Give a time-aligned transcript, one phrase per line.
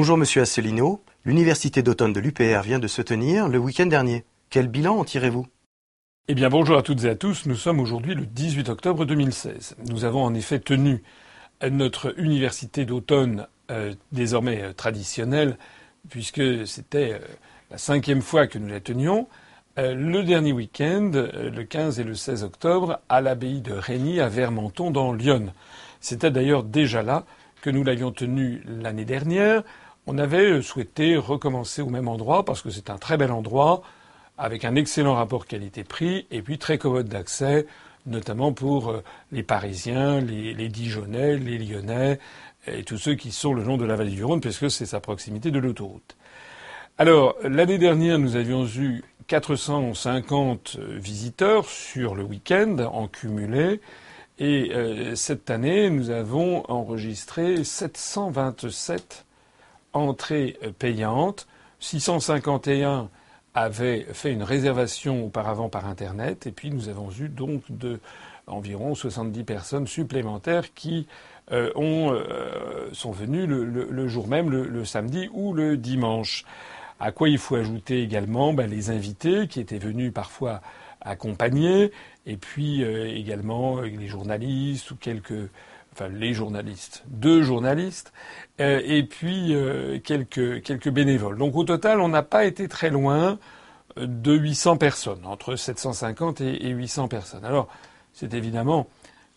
[0.00, 1.02] Bonjour Monsieur Asselineau.
[1.24, 4.24] L'université d'automne de l'UPR vient de se tenir le week-end dernier.
[4.48, 5.48] Quel bilan en tirez-vous?
[6.28, 7.46] Eh bien bonjour à toutes et à tous.
[7.46, 9.74] Nous sommes aujourd'hui le 18 octobre 2016.
[9.90, 11.02] Nous avons en effet tenu
[11.68, 15.58] notre université d'automne euh, désormais euh, traditionnelle,
[16.08, 17.18] puisque c'était euh,
[17.72, 19.26] la cinquième fois que nous la tenions,
[19.76, 24.92] le dernier week-end, le 15 et le 16 octobre, à l'abbaye de Régny à Vermenton
[24.92, 25.52] dans l'Yonne.
[26.00, 27.24] C'était d'ailleurs déjà là
[27.62, 29.62] que nous l'avions tenu l'année dernière.
[30.10, 33.82] On avait souhaité recommencer au même endroit parce que c'est un très bel endroit
[34.38, 37.66] avec un excellent rapport qualité-prix et puis très commode d'accès,
[38.06, 39.02] notamment pour
[39.32, 42.18] les Parisiens, les, les Dijonais, les Lyonnais,
[42.66, 44.98] et tous ceux qui sont le long de la vallée du Rhône, puisque c'est sa
[44.98, 46.16] proximité de l'autoroute.
[46.96, 53.82] Alors, l'année dernière, nous avions eu 450 visiteurs sur le week-end en cumulé.
[54.38, 59.26] Et euh, cette année, nous avons enregistré 727
[59.98, 61.46] entrées payantes.
[61.80, 63.08] 651
[63.54, 66.46] avaient fait une réservation auparavant par Internet.
[66.46, 68.00] Et puis, nous avons eu donc de
[68.48, 71.06] environ 70 personnes supplémentaires qui
[71.52, 76.44] euh, euh, sont venus le, jour même, le, samedi ou le dimanche.
[77.00, 80.60] À quoi il faut ajouter également ben, les invités qui étaient venus parfois
[81.00, 81.92] accompagnés,
[82.26, 85.48] et puis euh, également les journalistes ou quelques,
[85.98, 88.12] enfin les journalistes, deux journalistes,
[88.58, 89.54] et puis
[90.04, 91.38] quelques, quelques bénévoles.
[91.38, 93.38] Donc au total, on n'a pas été très loin
[93.96, 97.44] de 800 personnes, entre 750 et, et 800 personnes.
[97.44, 97.68] Alors
[98.12, 98.88] c'est évidemment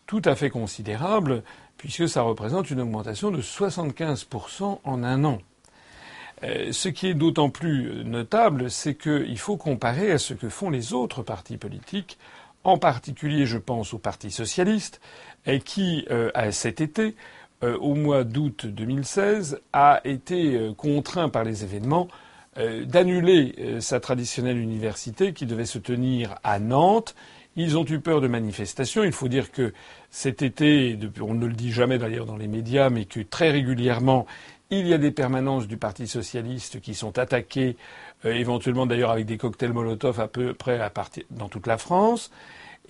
[0.07, 1.43] tout à fait considérable
[1.77, 5.39] puisque ça représente une augmentation de 75% en un an.
[6.43, 10.69] Euh, ce qui est d'autant plus notable, c'est qu'il faut comparer à ce que font
[10.69, 12.19] les autres partis politiques,
[12.63, 15.01] en particulier je pense au Parti socialiste,
[15.65, 17.15] qui euh, cet été,
[17.63, 22.07] euh, au mois d'août 2016, a été contraint par les événements
[22.85, 27.15] d'annuler sa traditionnelle université qui devait se tenir à Nantes
[27.55, 29.03] ils ont eu peur de manifestations.
[29.03, 29.73] Il faut dire que
[30.09, 34.25] cet été, on ne le dit jamais d'ailleurs dans les médias, mais que très régulièrement,
[34.71, 37.75] il y a des permanences du Parti socialiste qui sont attaquées,
[38.25, 40.79] euh, éventuellement d'ailleurs avec des cocktails Molotov à peu près
[41.29, 42.31] dans toute la France.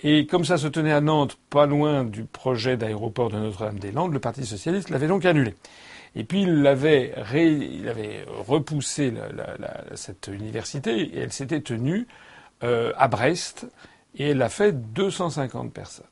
[0.02, 4.20] Et comme ça se tenait à Nantes, pas loin du projet d'aéroport de Notre-Dame-des-Landes, le
[4.20, 5.54] Parti socialiste l'avait donc annulé.
[6.14, 9.12] Et puis il avait, il avait repoussé
[9.94, 12.06] cette université et elle s'était tenue
[12.62, 13.66] euh, à Brest
[14.16, 16.04] et elle a fait 250 personnes.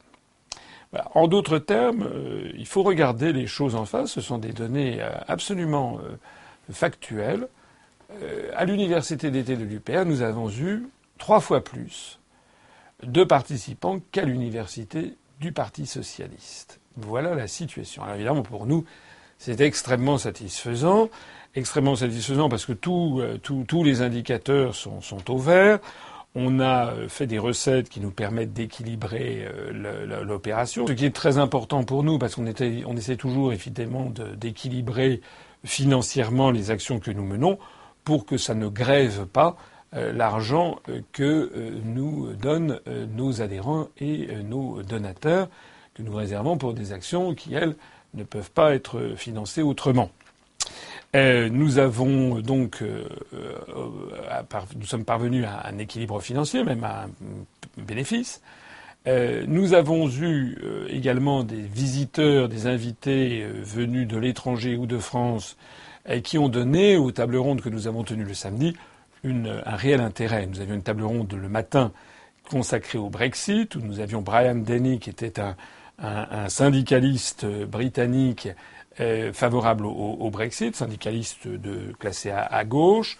[1.14, 4.10] En d'autres termes, euh, il faut regarder les choses en face.
[4.10, 6.16] Ce sont des données euh, absolument euh,
[6.72, 7.46] factuelles.
[8.56, 12.18] à l'université d'été de l'UPR, nous avons eu trois fois plus
[13.04, 16.80] de participants qu'à l'université du Parti socialiste.
[16.96, 18.02] Voilà la situation.
[18.02, 18.84] Alors évidemment, pour nous,
[19.38, 21.08] c'est extrêmement satisfaisant.
[21.54, 25.78] Extrêmement satisfaisant parce que tous les indicateurs sont, sont au vert.
[26.36, 31.14] On a euh, fait des recettes qui nous permettent d'équilibrer euh, l'opération, ce qui est
[31.14, 35.20] très important pour nous parce qu'on on essaie toujours évidemment d'équilibrer
[35.64, 37.58] financièrement les actions que nous menons
[38.04, 39.56] pour que ça ne grève pas
[39.94, 40.78] euh, l'argent
[41.12, 42.80] que nous donnent
[43.16, 45.48] nos adhérents et nos donateurs
[45.94, 47.74] que nous réservons pour des actions qui, elles,
[48.14, 50.10] ne peuvent pas être financées autrement.
[51.16, 53.04] Euh, nous avons donc, euh,
[53.34, 54.42] euh,
[54.76, 58.40] nous sommes parvenus à un équilibre financier, même à un bénéfice.
[59.06, 60.56] nous avons eu
[60.88, 65.56] également des visiteurs, des invités venus de l'étranger ou de France,
[66.22, 68.76] qui ont donné aux tables rondes que nous avons tenues le samedi
[69.24, 70.46] un réel intérêt.
[70.46, 71.92] Nous avions une table ronde le matin
[72.50, 75.56] consacrée au Brexit, où nous avions Brian Denny, qui était un,
[76.02, 78.52] un syndicaliste britannique euh,
[79.32, 83.18] favorable au, Brexit, syndicaliste de, classé à, gauche.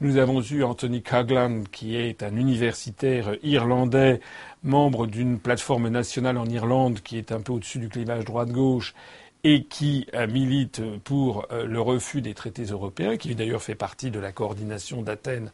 [0.00, 4.20] Nous avons eu Anthony Caglan, qui est un universitaire irlandais,
[4.62, 8.94] membre d'une plateforme nationale en Irlande qui est un peu au-dessus du clivage droite-gauche
[9.44, 14.10] et qui euh, milite pour euh, le refus des traités européens, qui d'ailleurs fait partie
[14.10, 15.52] de la coordination d'Athènes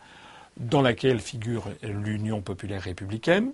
[0.56, 3.52] dans laquelle figure l'Union populaire républicaine.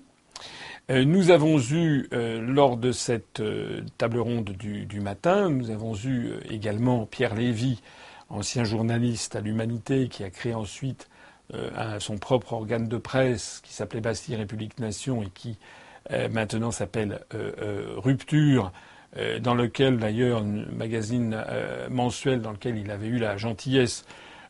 [0.90, 5.94] Euh, nous avons eu, euh, lors de cette euh, table ronde du, matin, nous avons
[5.94, 7.82] eu également Pierre Lévy,
[8.30, 11.08] ancien journaliste à l'Humanité, qui a créé ensuite
[11.98, 15.56] son propre organe de presse qui s'appelait Bastille République Nation et qui
[16.30, 17.20] maintenant s'appelle
[17.96, 18.70] Rupture,
[19.40, 21.42] dans lequel d'ailleurs, un magazine
[21.88, 24.04] mensuel dans lequel il avait eu la gentillesse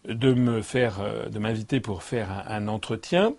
[0.09, 3.35] de me faire, de m'inviter pour faire un entretien.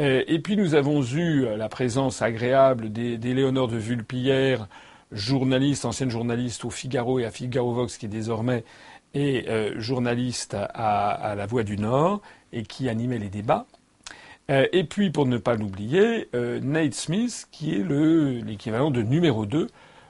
[0.00, 4.68] Euh, et puis nous avons eu euh, la présence agréable d'Éléonore de Vulpillère,
[5.10, 8.64] journaliste, ancienne journaliste au Figaro et à Figaro Vox, qui désormais
[9.14, 9.44] et
[9.76, 12.22] journaliste à, La Voix du Nord
[12.54, 13.66] et qui animait les débats.
[14.48, 17.84] et puis, pour ne pas l'oublier, Nate Smith, qui est
[18.42, 19.68] l'équivalent de numéro 2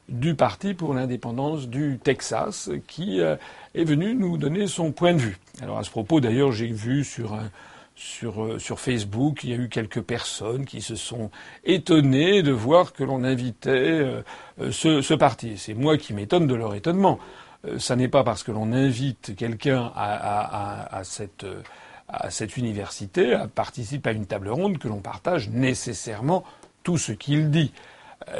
[0.09, 5.39] du Parti pour l'indépendance du Texas, qui est venu nous donner son point de vue.
[5.61, 7.37] Alors à ce propos, d'ailleurs, j'ai vu sur
[8.03, 11.31] sur, euh, sur Facebook, il y a eu quelques personnes qui se sont
[11.65, 14.23] étonnées de voir que l'on invitait euh,
[14.61, 15.57] euh, ce, ce, parti.
[15.57, 17.21] C'est moi qui m'étonne de leur étonnement.
[17.79, 21.47] ça n'est pas parce que l'on invite quelqu'un à, à, à, cette,
[22.09, 26.43] à cette université à participer à une table ronde que l'on partage nécessairement
[26.83, 27.73] tout ce qu'il dit.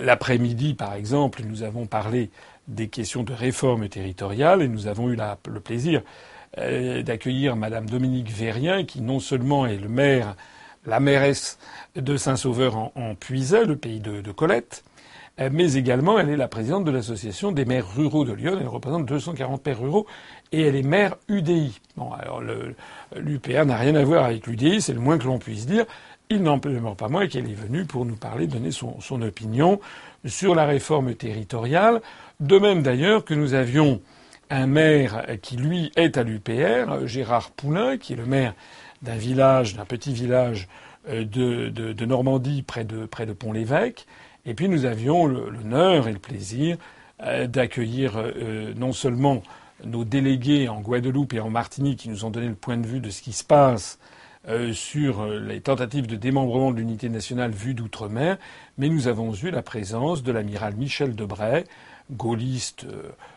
[0.01, 2.31] L'après-midi, par exemple, nous avons parlé
[2.67, 6.03] des questions de réforme territoriale et nous avons eu la, le plaisir
[6.57, 10.37] d'accueillir Madame Dominique Vérien, qui non seulement est le maire,
[10.87, 11.59] la mairesse
[11.97, 14.85] de Saint-Sauveur en, en Puisay, le pays de, Colette,
[15.41, 18.59] euh, mais également elle est la présidente de l'association des maires ruraux de Lyon.
[18.61, 20.07] Elle représente 240 maires ruraux
[20.51, 21.81] et elle est maire UDI.
[21.97, 22.43] Bon, alors
[23.17, 25.85] l'UPR n'a rien à voir avec l'UDI, c'est le moins que l'on puisse dire.
[26.31, 29.81] Il n'en demeure pas moins qu'elle est venue pour nous parler, donner son, son opinion
[30.25, 32.01] sur la réforme territoriale.
[32.41, 34.01] De même d'ailleurs que nous avions
[34.53, 38.55] un maire qui, lui, est à l'UPR, Gérard Poulain, qui est le maire
[39.01, 40.69] d'un village, d'un petit village
[41.09, 44.07] euh, de, Normandie près de, près de Pont-l'Évêque.
[44.45, 46.77] Et puis nous avions l'honneur et le plaisir
[47.23, 49.43] euh, d'accueillir euh, non seulement
[49.85, 53.01] nos délégués en Guadeloupe et en Martinique qui nous ont donné le point de vue
[53.01, 53.99] de ce qui se passe
[54.73, 58.39] sur les tentatives de démembrement de l'unité nationale vue d'outre-mer,
[58.77, 61.65] mais nous avons eu la présence de l'amiral Michel Debray,
[62.11, 62.85] gaulliste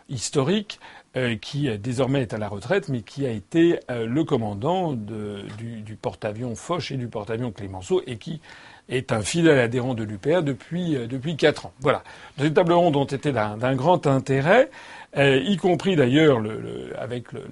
[0.09, 0.79] historique,
[1.17, 5.81] euh, qui désormais est à la retraite, mais qui a été euh, le commandant du,
[5.81, 8.41] du porte-avions Foch et du porte-avions Clémenceau, et qui
[8.89, 11.73] est un fidèle adhérent de l'UPA depuis euh, depuis quatre ans.
[11.79, 12.03] Voilà.
[12.37, 14.69] Ces tables rondes ont été d'un grand intérêt,
[15.17, 17.43] y compris d'ailleurs le, avec le,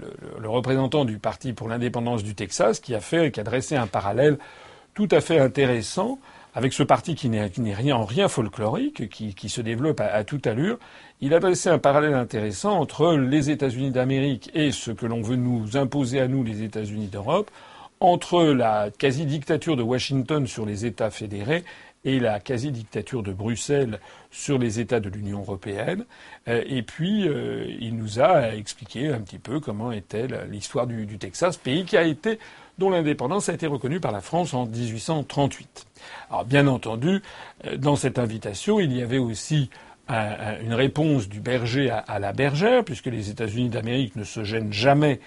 [0.42, 3.88] le, représentant du Parti pour l'indépendance du Texas, qui a fait, qui a dressé un
[3.88, 4.38] parallèle
[4.94, 6.20] tout à fait intéressant
[6.56, 10.46] avec ce parti qui n'est rien en rien folklorique, qui, qui se développe à, toute
[10.46, 10.78] allure,
[11.24, 15.38] il a dressé un parallèle intéressant entre les États-Unis d'Amérique et ce que l'on veut
[15.38, 17.50] nous imposer à nous, les États-Unis d'Europe,
[18.02, 21.64] entre la quasi-dictature de Washington sur les États fédérés
[22.04, 26.04] et la quasi-dictature de Bruxelles sur les États de l'Union européenne.
[26.50, 31.18] Euh, et puis, euh, il nous a expliqué un petit peu comment était l'histoire du,
[31.18, 32.38] Texas, pays qui a été
[32.80, 35.86] dont l'indépendance a été reconnue par la France en 1838.
[36.30, 37.22] Alors bien entendu,
[37.66, 39.70] euh, dans cette invitation, il y avait aussi
[40.10, 45.20] une réponse du berger à, la bergère, puisque les États-Unis d'Amérique ne se gênent jamais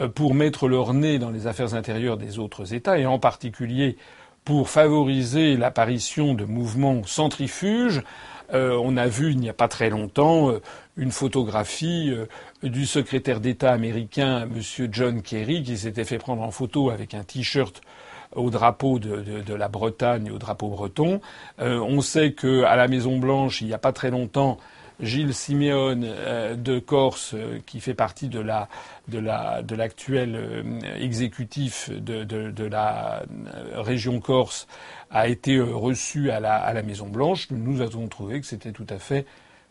[0.00, 3.96] euh, pour mettre leur nez dans les affaires intérieures des autres États, et en particulier
[4.44, 8.02] pour favoriser l'apparition de mouvements centrifuges.
[8.54, 10.50] Euh, on a vu il n'y a pas très longtemps
[10.96, 12.12] une photographie
[12.62, 14.88] du secrétaire d'État américain, M.
[14.90, 17.80] John Kerry, qui s'était fait prendre en photo avec un t-shirt
[18.34, 21.20] au drapeau de, la Bretagne, au drapeau breton.
[21.60, 24.58] Euh, on sait que à la Maison Blanche, il n'y a pas très longtemps,
[25.00, 28.68] Gilles Simeone euh, de Corse, euh, qui fait partie de la
[29.08, 30.64] de la de l'actuel
[31.00, 33.22] exécutif de, de, la
[33.74, 34.68] région Corse,
[35.10, 37.50] a été reçu à la, à la Maison Blanche.
[37.50, 39.26] Nous avons trouvé que c'était tout à fait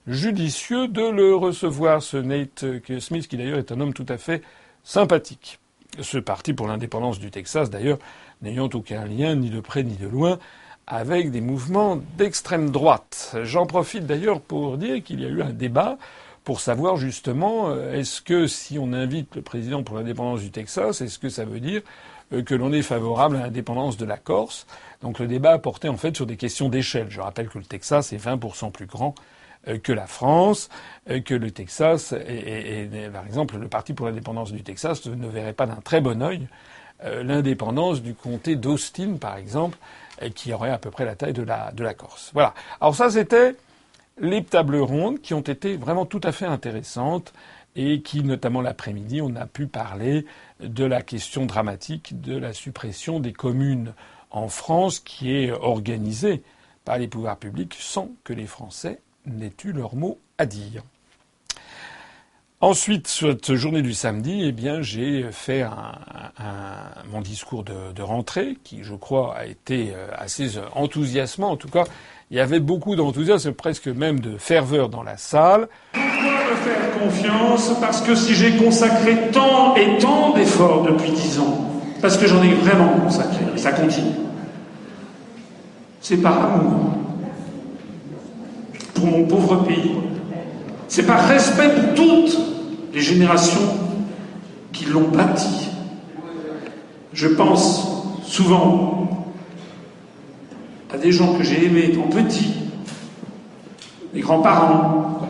[0.08, 2.66] judicieux de le recevoir, ce Nate
[3.00, 4.42] Smith, qui d'ailleurs est un homme tout à fait
[4.84, 5.60] sympathique.
[6.00, 8.00] Ce parti pour l'indépendance du Texas, d'ailleurs,
[8.42, 10.40] n'ayant aucun lien, ni de près ni de loin,
[10.88, 13.36] avec des mouvements d'extrême droite.
[13.44, 15.98] J'en profite d'ailleurs pour dire qu'il y a eu un débat
[16.44, 21.02] pour savoir justement euh, est-ce que si on invite le président pour l'indépendance du Texas,
[21.02, 21.82] est-ce que ça veut dire
[22.34, 24.66] euh, que l'on est favorable à l'indépendance de la Corse?
[25.02, 27.08] Donc le débat a porté en fait sur des questions d'échelle.
[27.10, 29.14] Je rappelle que le Texas est 20% plus grand
[29.68, 30.70] euh, que la France,
[31.26, 35.68] que le Texas, et, par exemple le Parti pour l'indépendance du Texas ne verrait pas
[35.68, 36.48] d'un très bon œil
[37.04, 39.78] l'indépendance du comté d'Austin, par exemple,
[40.36, 42.32] qui aurait à peu près la taille de la, de la Corse.
[42.34, 42.54] Voilà.
[42.80, 43.56] Alors ça, c'était
[44.20, 47.34] les tables rondes qui ont été vraiment tout à fait intéressantes
[47.76, 50.26] et qui, notamment l'après-midi, on a pu parler
[50.60, 53.94] de la question dramatique de la suppression des communes
[54.30, 56.44] en France qui est organisée
[56.86, 60.84] par les pouvoirs publics sans que les Français n'aient eu leur mot à dire.
[62.64, 65.96] Ensuite, cette journée du samedi, eh bien, j'ai fait un,
[67.12, 71.50] mon discours de, rentrée, qui, je crois, a été euh, assez enthousiasmant.
[71.50, 71.86] En tout cas,
[72.30, 75.70] il y avait beaucoup d'enthousiasme, presque même de ferveur dans la salle.
[75.94, 76.12] Pourquoi
[76.52, 77.72] me faire confiance?
[77.82, 81.68] Parce que si j'ai consacré tant et tant d'efforts depuis dix ans,
[82.00, 84.14] parce que j'en ai vraiment consacré, et ça continue,
[86.00, 86.92] c'est par amour
[88.94, 89.96] pour mon pauvre pays.
[90.88, 92.51] C'est par respect pour toutes
[92.94, 93.62] les générations
[94.74, 95.70] qui l'ont bâti.
[97.14, 99.10] Je pense souvent
[100.94, 102.54] à des gens que j'ai aimés étant petits,
[104.14, 105.22] les grands-parents,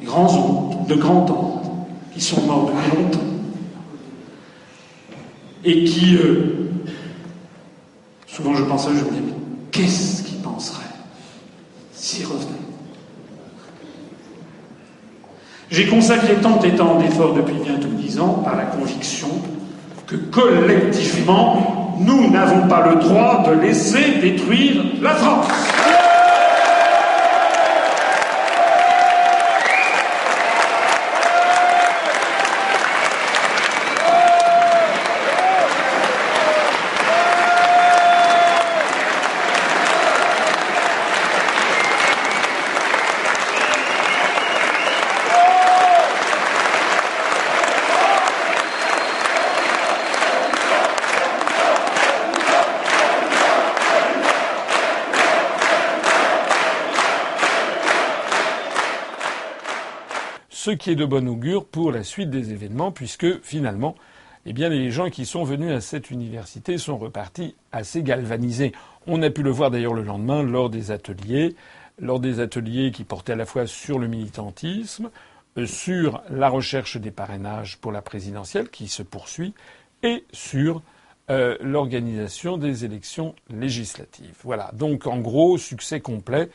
[0.00, 1.70] les grands-oncles, de grands-tantes,
[2.12, 3.18] qui sont morts depuis longtemps,
[5.64, 6.70] et qui, euh,
[8.26, 9.34] souvent je pense à eux, je me dis, mais
[9.70, 10.84] qu'est-ce qu'ils penseraient
[11.92, 12.69] s'ils revenaient?
[15.70, 19.28] J'ai consacré tant et tant d'efforts depuis bientôt dix ans par la conviction
[20.06, 25.46] que collectivement, nous n'avons pas le droit de laisser détruire la France.
[60.70, 63.96] Ce qui est de bon augure pour la suite des événements, puisque finalement,
[64.46, 68.70] eh les gens qui sont venus à cette université sont repartis assez galvanisés.
[69.08, 71.56] On a pu le voir d'ailleurs le lendemain lors des ateliers,
[71.98, 75.10] lors des ateliers qui portaient à la fois sur le militantisme,
[75.58, 79.54] euh, sur la recherche des parrainages pour la présidentielle qui se poursuit,
[80.04, 80.82] et sur
[81.30, 84.36] euh, l'organisation des élections législatives.
[84.44, 84.70] Voilà.
[84.72, 86.48] Donc, en gros, succès complet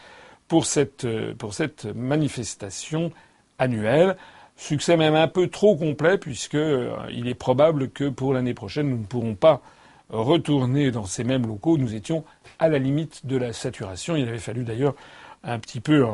[0.48, 3.12] pour cette, euh, pour cette manifestation
[3.60, 4.18] annuel.
[4.58, 8.90] Succès même un peu trop complet puisque euh, il est probable que pour l'année prochaine
[8.90, 9.62] nous ne pourrons pas
[10.10, 11.78] retourner dans ces mêmes locaux.
[11.78, 12.24] Nous étions
[12.60, 14.16] à la limite de la saturation.
[14.16, 14.96] Il avait fallu d'ailleurs
[15.44, 16.06] un petit peu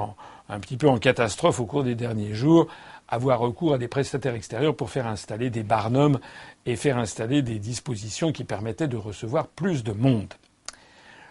[0.49, 2.67] un petit peu en catastrophe au cours des derniers jours
[3.11, 6.19] avoir recours à des prestataires extérieurs pour faire installer des barnums
[6.65, 10.33] et faire installer des dispositions qui permettaient de recevoir plus de monde.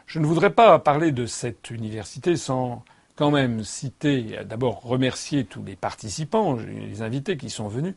[0.06, 2.84] Je ne voudrais pas parler de cette université sans
[3.20, 7.94] quand même citer, d'abord remercier tous les participants, les invités qui sont venus,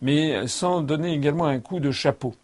[0.00, 2.36] mais sans donner également un coup de chapeau.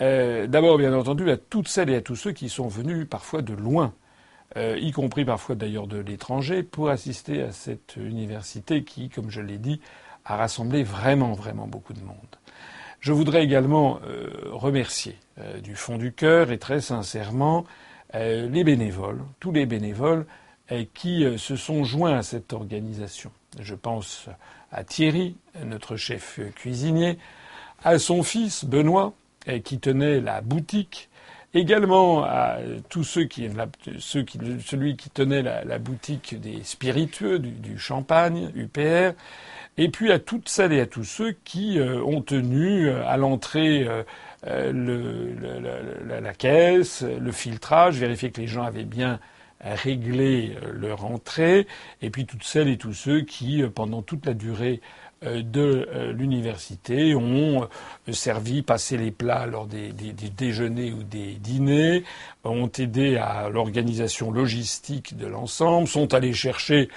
[0.00, 3.42] Euh, d'abord, bien entendu, à toutes celles et à tous ceux qui sont venus parfois
[3.42, 3.94] de loin,
[4.56, 9.40] euh, y compris parfois d'ailleurs de l'étranger, pour assister à cette université qui, comme je
[9.40, 9.80] l'ai dit,
[10.24, 12.16] a rassemblé vraiment, vraiment beaucoup de monde.
[12.98, 15.16] Je voudrais également euh, remercier
[15.62, 17.64] du fond du cœur et très sincèrement
[18.14, 20.26] les bénévoles, tous les bénévoles
[20.94, 23.30] qui euh, se sont joints à cette organisation.
[23.60, 24.28] Je pense
[24.70, 25.36] à Thierry,
[25.66, 27.18] notre chef cuisinier,
[27.84, 29.12] à son fils Benoît,
[29.64, 31.10] qui tenait la boutique,
[31.52, 33.50] également à tous ceux qui,
[33.98, 39.12] ceux qui celui qui tenait la, boutique des spiritueux, du, champagne, UPR,
[39.76, 43.16] et puis à toutes celles et à tous ceux qui euh, ont tenu euh, à
[43.16, 43.86] l'entrée
[44.44, 45.34] le,
[46.20, 49.20] la, caisse, le filtrage, vérifier que les gens avaient bien
[49.62, 51.66] régler euh, leur entrée,
[52.00, 54.80] et puis toutes celles et tous ceux qui, euh, pendant toute la durée
[55.24, 57.68] euh, de l'université ont
[58.10, 62.02] servi, passé les plats lors des, déjeuners ou des dîners,
[62.42, 66.88] ont aidé à l'organisation logistique de l'ensemble, sont allés chercher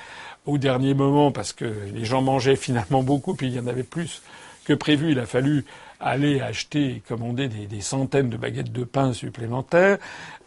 [0.47, 3.83] au dernier moment parce que les gens mangeaient finalement beaucoup, puis il y en avait
[3.83, 4.23] plus
[4.63, 5.11] que prévu.
[5.11, 5.65] Il a fallu
[5.99, 9.97] aller acheter et commander des, centaines de baguettes de pain supplémentaires,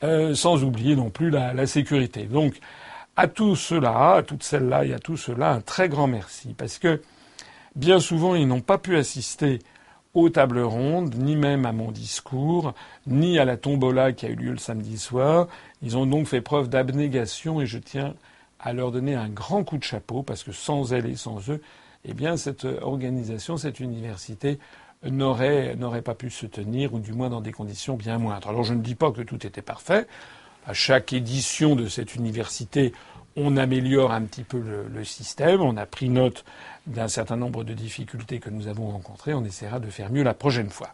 [0.03, 2.25] euh, sans oublier non plus la, sécurité.
[2.25, 2.59] Donc,
[3.17, 6.79] à tous ceux-là, à toutes celles-là et à tous ceux-là, un très grand merci, parce
[6.79, 7.01] que
[7.75, 9.59] bien souvent, ils n'ont pas pu assister
[10.15, 12.75] aux tables rondes, ni même à mon discours,
[13.07, 15.49] ni à la tombola qui a eu lieu le samedi soir.
[15.83, 18.15] Ils ont donc fait preuve d'abnégation et je tiens
[18.61, 21.61] à leur donner un grand coup de chapeau parce que sans elles et sans eux,
[22.05, 24.59] eh bien, cette organisation, cette université
[25.05, 28.49] n'aurait pas pu se tenir, ou du moins dans des conditions bien moindres.
[28.49, 30.07] Alors je ne dis pas que tout était parfait.
[30.67, 32.93] À chaque édition de cette université,
[33.37, 35.61] on améliore un petit peu le, système.
[35.63, 36.45] On a pris note
[36.87, 39.33] d'un certain nombre de difficultés que nous avons rencontrées.
[39.33, 40.91] On essaiera de faire mieux la prochaine fois.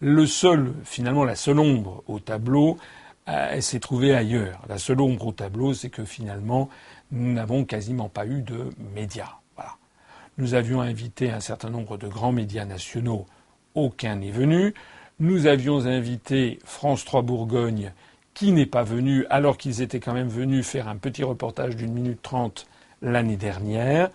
[0.00, 2.78] Le seul, finalement, la seule ombre au tableau,
[3.28, 4.60] euh, s'est trouvée ailleurs.
[4.68, 6.68] La seule ombre au tableau, c'est que finalement,
[7.10, 9.38] nous n'avons quasiment pas eu de médias.
[9.56, 9.76] Voilà.
[10.36, 13.26] Nous avions invité un certain nombre de grands médias nationaux
[13.74, 14.74] aucun n'est venu.
[15.20, 17.92] Nous avions invité France 3 Bourgogne,
[18.34, 21.92] qui n'est pas venu, alors qu'ils étaient quand même venus faire un petit reportage d'une
[21.92, 22.66] minute trente
[23.00, 24.10] l'année dernière,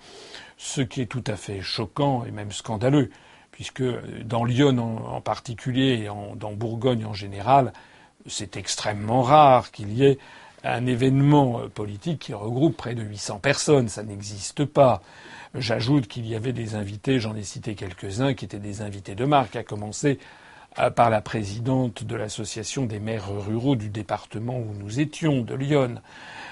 [0.57, 3.11] ce qui est tout à fait choquant et même scandaleux,
[3.51, 3.83] puisque
[4.23, 7.71] dans Lyon en, particulier et dans Bourgogne en général,
[8.25, 10.17] c'est extrêmement rare qu'il y ait
[10.63, 13.87] un événement politique qui regroupe près de 800 personnes.
[13.87, 15.01] Ça n'existe pas.
[15.55, 19.25] J'ajoute qu'il y avait des invités, j'en ai cité quelques-uns, qui étaient des invités de
[19.25, 20.19] marque, à commencer
[20.95, 25.95] par la présidente de l'association des maires ruraux du département où nous étions, de Lyon.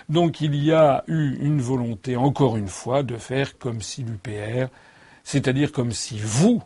[0.09, 4.67] Donc il y a eu une volonté, encore une fois, de faire comme si l'UPR,
[5.23, 6.63] c'est-à-dire comme si vous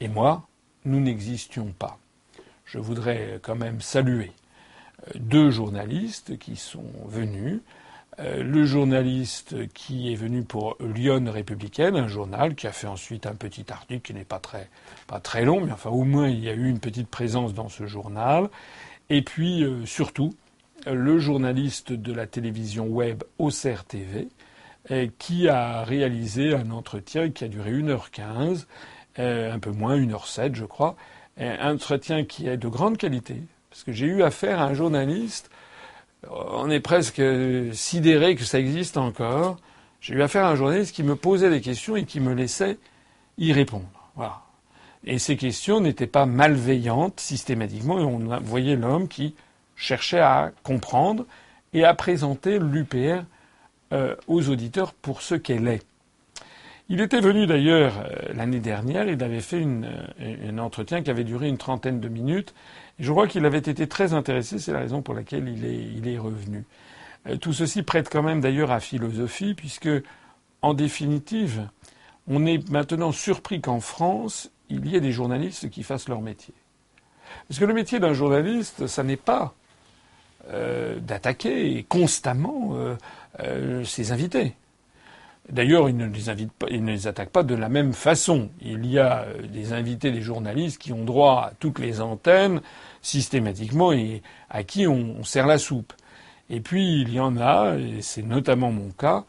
[0.00, 0.46] et moi,
[0.84, 1.98] nous n'existions pas.
[2.64, 4.32] Je voudrais quand même saluer
[5.08, 7.60] euh, deux journalistes qui sont venus.
[8.20, 13.26] Euh, le journaliste qui est venu pour Lyon républicaine, un journal qui a fait ensuite
[13.26, 14.68] un petit article qui n'est pas très,
[15.06, 17.68] pas très long, mais enfin au moins il y a eu une petite présence dans
[17.68, 18.48] ce journal.
[19.08, 20.34] Et puis euh, surtout,
[20.86, 24.28] le journaliste de la télévision web Auxerre TV,
[25.18, 28.64] qui a réalisé un entretien qui a duré 1h15,
[29.18, 30.96] un peu moins, 1h07 je crois,
[31.36, 35.50] un entretien qui est de grande qualité, parce que j'ai eu affaire à un journaliste,
[36.28, 37.22] on est presque
[37.72, 39.56] sidéré que ça existe encore,
[40.00, 42.78] j'ai eu affaire à un journaliste qui me posait des questions et qui me laissait
[43.36, 43.88] y répondre.
[44.16, 44.42] Voilà.
[45.04, 49.34] Et ces questions n'étaient pas malveillantes systématiquement, on voyait l'homme qui
[49.76, 51.24] cherchait à comprendre
[51.72, 53.22] et à présenter l'UPR
[53.92, 55.82] euh, aux auditeurs pour ce qu'elle est.
[56.90, 61.24] Il était venu d'ailleurs euh, l'année dernière, il avait fait euh, un entretien qui avait
[61.24, 62.54] duré une trentaine de minutes,
[62.98, 66.64] je crois qu'il avait été très intéressé, c'est la raison pour laquelle il est, revenu.
[67.40, 69.90] Tout ceci prête quand même d'ailleurs à philosophie, puisque,
[70.62, 71.68] en définitive,
[72.26, 76.54] on est maintenant surpris qu'en France, il y ait des journalistes qui fassent leur métier.
[77.48, 79.54] Parce que le métier d'un journaliste, ça n'est pas
[80.50, 82.96] euh, d'attaquer constamment euh,
[83.40, 84.54] euh, ses invités.
[85.50, 88.50] D'ailleurs, il ne les attaque pas de la même façon.
[88.60, 92.60] Il y a des invités, des journalistes qui ont droit à toutes les antennes
[93.08, 95.92] systématiquement et à qui on, sert la soupe.
[96.50, 99.24] Et puis il y en a, et c'est notamment mon cas,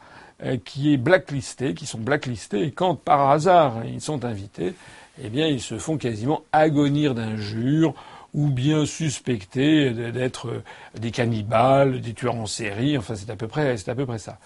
[0.64, 4.74] qui est blacklisté, qui sont blacklistés, et quand par hasard ils sont invités,
[5.22, 7.94] eh bien ils se font quasiment agonir d'injures
[8.34, 10.62] ou bien suspectés d'être
[10.98, 12.98] des cannibales, des tueurs en série.
[12.98, 14.38] Enfin, c'est à peu près, c'est à peu près ça.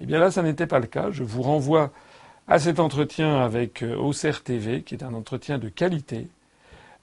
[0.00, 1.10] Eh bien là, ça n'était pas le cas.
[1.10, 1.92] Je vous renvoie
[2.48, 6.28] à cet entretien avec Auxerre TV, qui est un entretien de qualité,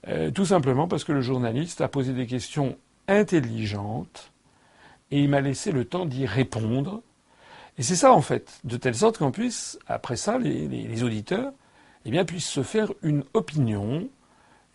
[0.08, 2.76] euh, tout simplement parce que le journaliste a posé des questions
[3.08, 4.32] intelligentes
[5.10, 7.02] et il m'a laissé le temps d'y répondre.
[7.78, 11.52] Et c'est ça en fait, de telle sorte qu'on puisse, après ça, les, auditeurs,
[12.04, 14.08] eh bien, puissent se faire une opinion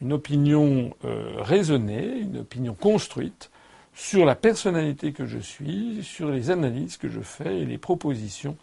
[0.02, 3.50] une opinion euh, raisonnée, une opinion construite
[3.94, 8.56] sur la personnalité que je suis, sur les analyses que je fais et les propositions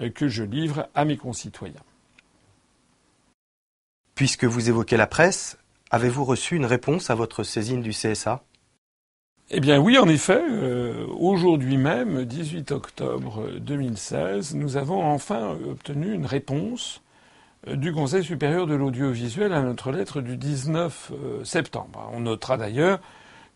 [0.00, 1.80] euh, que je livre à mes concitoyens.
[4.14, 5.56] Puisque vous évoquez la presse,
[5.90, 8.42] avez-vous reçu une réponse à votre saisine du CSA
[9.50, 16.14] eh bien oui, en effet, euh, aujourd'hui même, 18 octobre 2016, nous avons enfin obtenu
[16.14, 17.02] une réponse
[17.66, 22.10] du Conseil supérieur de l'audiovisuel à notre lettre du 19 euh, septembre.
[22.12, 23.00] On notera d'ailleurs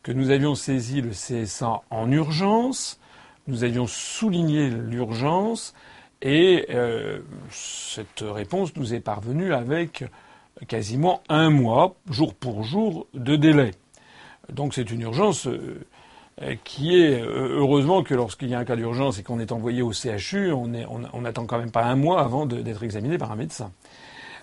[0.03, 3.01] que nous avions saisi le CSA en urgence,
[3.47, 5.75] nous avions souligné l'urgence
[6.23, 10.05] et euh, cette réponse nous est parvenue avec
[10.67, 13.73] quasiment un mois, jour pour jour, de délai.
[14.53, 19.19] Donc c'est une urgence euh, qui est heureusement que lorsqu'il y a un cas d'urgence
[19.19, 22.83] et qu'on est envoyé au CHU, on n'attend quand même pas un mois avant d'être
[22.83, 23.73] examiné par un médecin.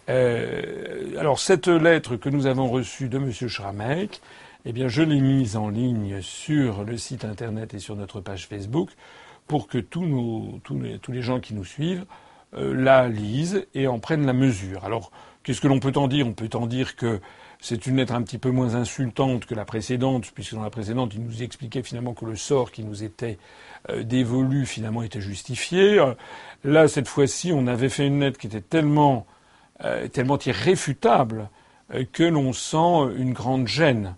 [0.10, 3.32] Euh, alors cette lettre que nous avons reçue de M.
[3.32, 4.21] Schramek,
[4.65, 8.47] eh bien je l'ai mise en ligne sur le site internet et sur notre page
[8.47, 8.91] Facebook
[9.47, 10.62] pour que tous,
[11.10, 12.06] les, gens qui nous suivent
[12.56, 14.86] euh, la lisent et en prennent la mesure.
[14.86, 15.12] Alors
[15.45, 16.27] qu'est-ce que l'on peut en dire?
[16.27, 17.21] On peut en dire que
[17.62, 21.13] c'est une lettre un petit peu moins insultante que la précédente, puisque dans la précédente,
[21.13, 23.38] il nous expliquait finalement que le sort qui nous était
[23.89, 26.03] euh, dévolu finalement était justifié.
[26.63, 29.25] Là, cette fois-ci, on avait fait une lettre qui était tellement
[29.84, 31.49] euh, tellement irréfutable
[31.93, 34.15] euh, que l'on sent une grande gêne.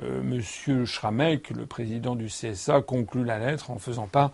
[0.00, 4.30] Monsieur Schramek, le président du CSA, conclut la lettre en faisant part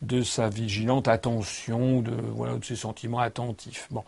[0.00, 3.88] de sa vigilante attention, de, voilà, de ses sentiments attentifs.
[3.90, 4.04] Bon.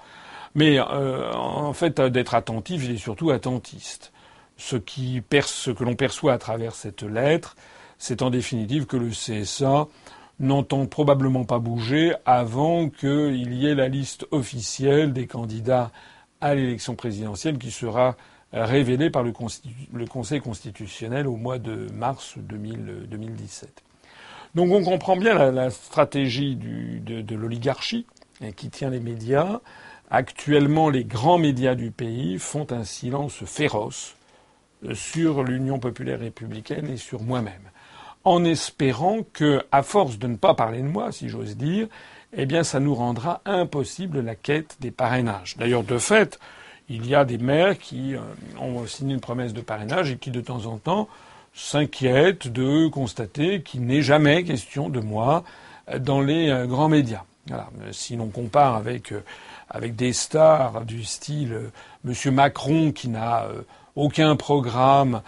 [0.55, 4.13] Mais en fait, d'être attentif, il est surtout attentiste.
[4.57, 7.57] Ce, qui ce que l'on perçoit à travers cette lettre,
[7.99, 9.89] c'est en définitive que le CSA
[10.39, 15.91] n'entend probablement pas bouger avant qu'il y ait la liste officielle des candidats
[16.41, 18.17] à l'élection présidentielle qui sera
[18.53, 19.33] révélée par le,
[20.07, 23.83] Conseil constitutionnel au mois de mars 2017.
[24.55, 28.07] Donc on comprend bien la, stratégie de, de l'oligarchie
[28.41, 29.61] hein, qui tient les médias.
[30.17, 34.15] Actuellement, les grands médias du pays font un silence féroce
[34.85, 37.69] euh, sur l'Union populaire républicaine et sur moi-même.
[38.23, 41.89] en espérant que, à force de ne pas parler de moi, si j'ose dire,
[42.33, 45.57] eh bien, ça nous rendra impossible la quête des parrainages.
[45.59, 46.39] D'ailleurs, de fait,
[46.89, 48.21] il y a des maires qui euh,
[48.61, 51.09] ont signé une promesse de parrainage et qui, de temps en temps,
[51.55, 55.43] s'inquiètent de constater qu'il n'est jamais question de moi
[55.99, 57.25] dans les euh, grands médias.
[57.93, 59.23] Si l'on compare avec, euh,
[59.75, 61.71] avec des stars du style
[62.05, 63.49] Monsieur Macron qui n'a
[63.97, 65.21] aucun programme,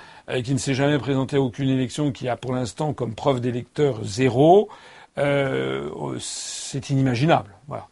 [0.45, 4.05] qui ne s'est jamais présenté à aucune élection, qui a pour l'instant comme preuve d'électeur
[4.05, 4.69] zéro,
[5.19, 7.51] euh, c'est inimaginable.
[7.69, 7.89] Voilà.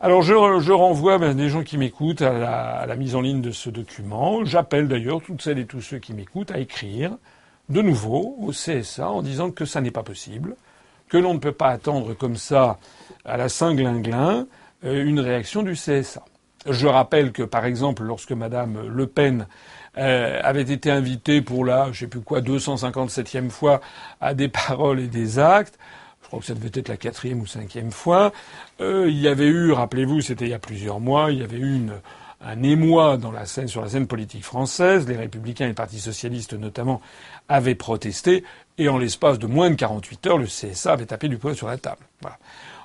[0.00, 3.22] Alors je, je renvoie ben, des gens qui m'écoutent à la, à la, mise en
[3.22, 4.44] ligne de ce document.
[4.44, 7.12] J'appelle d'ailleurs toutes celles et tous ceux qui m'écoutent à écrire
[7.70, 10.56] de nouveau au CSA en disant que ça n'est pas possible,
[11.08, 12.78] que l'on ne peut pas attendre comme ça
[13.24, 14.44] à la Saint-Glinglin euh,
[14.82, 16.24] une réaction du CSA.
[16.68, 19.46] Je rappelle que par exemple lorsque Madame Le Pen
[19.98, 23.80] euh, avait été invitée pour la, je sais plus quoi, 257e fois
[24.20, 25.78] à des paroles et des actes,
[26.22, 28.32] je crois que ça devait être la quatrième ou cinquième fois.
[28.80, 31.56] Euh, il y avait eu, rappelez-vous, c'était il y a plusieurs mois, il y avait
[31.56, 32.00] eu une,
[32.40, 35.06] un émoi dans la scène, sur la scène politique française.
[35.08, 37.00] Les Républicains et le Parti socialiste notamment
[37.48, 38.42] avaient protesté,
[38.76, 41.68] et en l'espace de moins de 48 heures, le CSA avait tapé du poing sur
[41.68, 42.02] la table.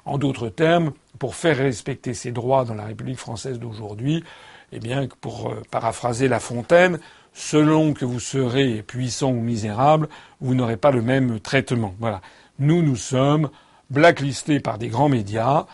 [0.06, 4.24] En d'autres termes, pour faire respecter ses droits dans la République française d'aujourd'hui,
[4.72, 7.00] eh bien, pour euh, paraphraser La Fontaine,
[7.34, 10.10] selon que vous serez puissant ou misérable,
[10.40, 11.94] vous n'aurez pas le même traitement.
[12.00, 12.22] Voilà
[12.62, 13.50] nous, nous sommes
[13.90, 15.66] blacklistés par des grands médias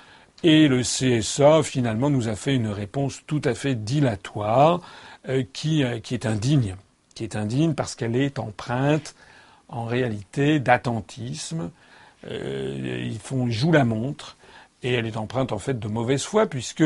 [0.43, 4.81] et le CSA, finalement, nous a fait une réponse tout à fait dilatoire
[5.27, 6.75] euh, euh, qui est indigne.
[7.13, 9.15] Qui est indigne parce qu'elle est empreinte,
[9.67, 11.71] en réalité, d'attentisme.
[12.25, 14.37] Euh, ils, jouent la montre
[14.83, 16.83] et elle est empreinte, en fait, de mauvaise foi puisque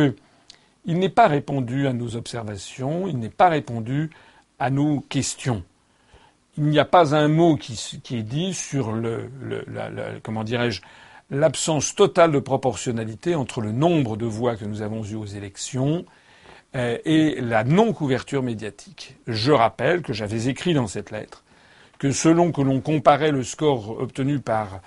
[0.85, 4.09] il n'est pas répondu à nos observations, il n'est pas répondu
[4.59, 5.63] à nos questions
[6.57, 7.73] il n'y a pas un mot qui,
[8.11, 9.29] est dit sur le,
[10.23, 10.81] comment dirais-je
[11.29, 16.05] l'absence totale de proportionnalité entre le nombre de voix que nous avons eues aux élections
[16.75, 19.15] euh, et la non-couverture médiatique.
[19.27, 21.43] Je rappelle que j'avais écrit dans cette lettre
[21.99, 24.81] que selon que l'on comparait le score obtenu par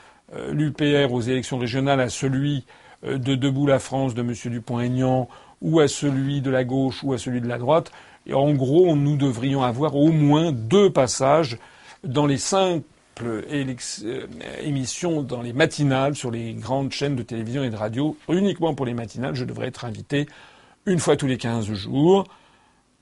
[0.51, 2.65] l'UPR aux élections régionales à celui
[3.05, 4.33] euh, de Debout la France de M.
[4.47, 5.29] Dupont-Aignan
[5.61, 7.91] ou à celui de la gauche ou à celui de la droite,
[8.33, 11.59] en gros, nous devrions avoir au moins deux passages
[12.03, 12.83] dans les simples
[13.21, 14.27] euh,
[14.63, 18.17] émissions, dans les matinales, sur les grandes chaînes de télévision et de radio.
[18.29, 20.27] Uniquement pour les matinales, je devrais être invité
[20.87, 22.25] une fois tous les 15 jours.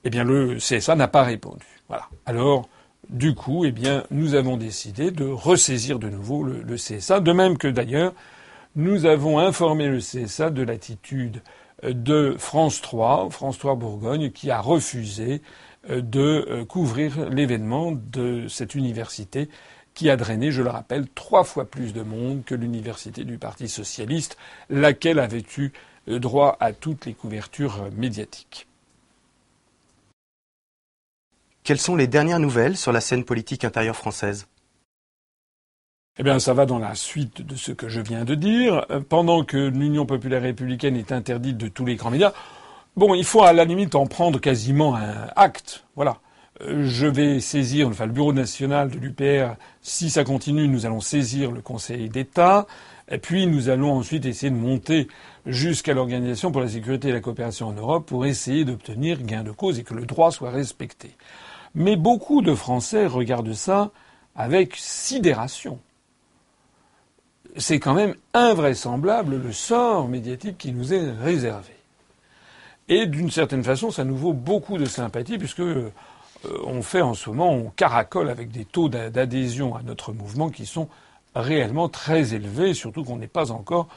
[0.03, 1.65] Eh bien, le CSA n'a pas répondu.
[1.87, 2.09] Voilà.
[2.25, 2.67] Alors,
[3.09, 7.57] du coup, eh bien, nous avons décidé de ressaisir de nouveau le, CSA, de même
[7.57, 8.13] que d'ailleurs,
[8.75, 11.41] nous avons informé le CSA de l'attitude
[11.83, 15.41] de France 3, France 3 Bourgogne, qui a refusé
[15.89, 19.49] euh, de euh, couvrir l'événement de cette université
[19.93, 23.67] qui a drainé, je le rappelle, trois fois plus de monde que l'université du Parti
[23.67, 24.37] socialiste,
[24.69, 25.71] laquelle avait eu
[26.07, 28.67] euh, droit à toutes les couvertures médiatiques.
[31.63, 34.47] Quelles sont les dernières nouvelles sur la scène politique intérieure française?
[36.19, 38.85] Eh bien, ça va dans la suite de ce que je viens de dire.
[38.91, 42.33] Euh, pendant que l'Union populaire républicaine est interdite de tous les grands médias,
[42.97, 45.85] bon, il faut à la limite en prendre quasiment un acte.
[45.95, 46.17] Voilà.
[46.61, 49.55] Euh, je vais saisir, enfin, le bureau national de l'UPR.
[49.81, 52.67] Si ça continue, nous allons saisir le Conseil d'État.
[53.09, 55.07] Et puis, nous allons ensuite essayer de monter
[55.45, 59.51] jusqu'à l'Organisation pour la sécurité et la coopération en Europe pour essayer d'obtenir gain de
[59.51, 61.15] cause et que le droit soit respecté.
[61.75, 63.91] Mais beaucoup de Français regardent ça
[64.35, 65.79] avec sidération
[67.57, 71.73] c'est quand même invraisemblable le sort médiatique qui nous est réservé.
[72.89, 75.91] Et d'une certaine façon, ça nous vaut beaucoup de sympathie puisque euh,
[76.65, 80.65] on fait en ce moment, on caracole avec des taux d'adhésion à notre mouvement qui
[80.65, 80.89] sont
[81.35, 83.87] réellement très élevés, surtout qu'on n'est pas encore,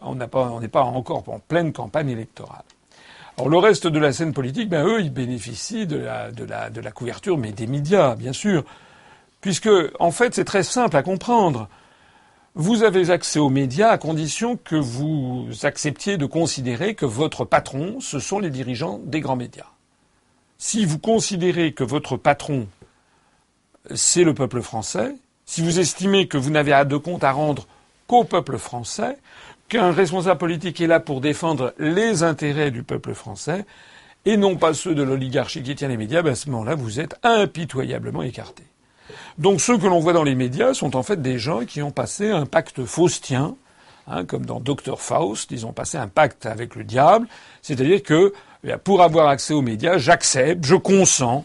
[0.00, 2.62] on n'est pas, pas encore en pleine campagne électorale.
[3.38, 7.52] Alors le reste de la scène politique, ben eux, ils bénéficient de la, couverture, mais
[7.52, 8.64] des médias, bien sûr,
[9.40, 9.70] puisque
[10.00, 11.68] en fait, c'est très simple à comprendre.
[12.56, 18.00] Vous avez accès aux médias à condition que vous acceptiez de considérer que votre patron,
[18.00, 19.70] ce sont les dirigeants des grands médias.
[20.58, 22.66] Si vous considérez que votre patron,
[23.94, 25.14] c'est le peuple français,
[25.46, 27.68] si vous estimez que vous n'avez de compte à rendre
[28.08, 29.16] qu'au peuple français,
[29.68, 33.64] qu'un responsable politique est là pour défendre les intérêts du peuple français,
[34.24, 37.00] et non pas ceux de l'oligarchie qui tient les médias, ben à ce moment-là, vous
[37.00, 38.64] êtes impitoyablement écarté.
[39.38, 41.90] Donc ceux que l'on voit dans les médias sont en fait des gens qui ont
[41.90, 43.56] passé un pacte faustien,
[44.06, 47.26] hein, comme dans Dr Faust, ils ont passé un pacte avec le diable,
[47.62, 48.32] c'est-à-dire que
[48.64, 51.44] eh pour avoir accès aux médias, j'accepte, je consens,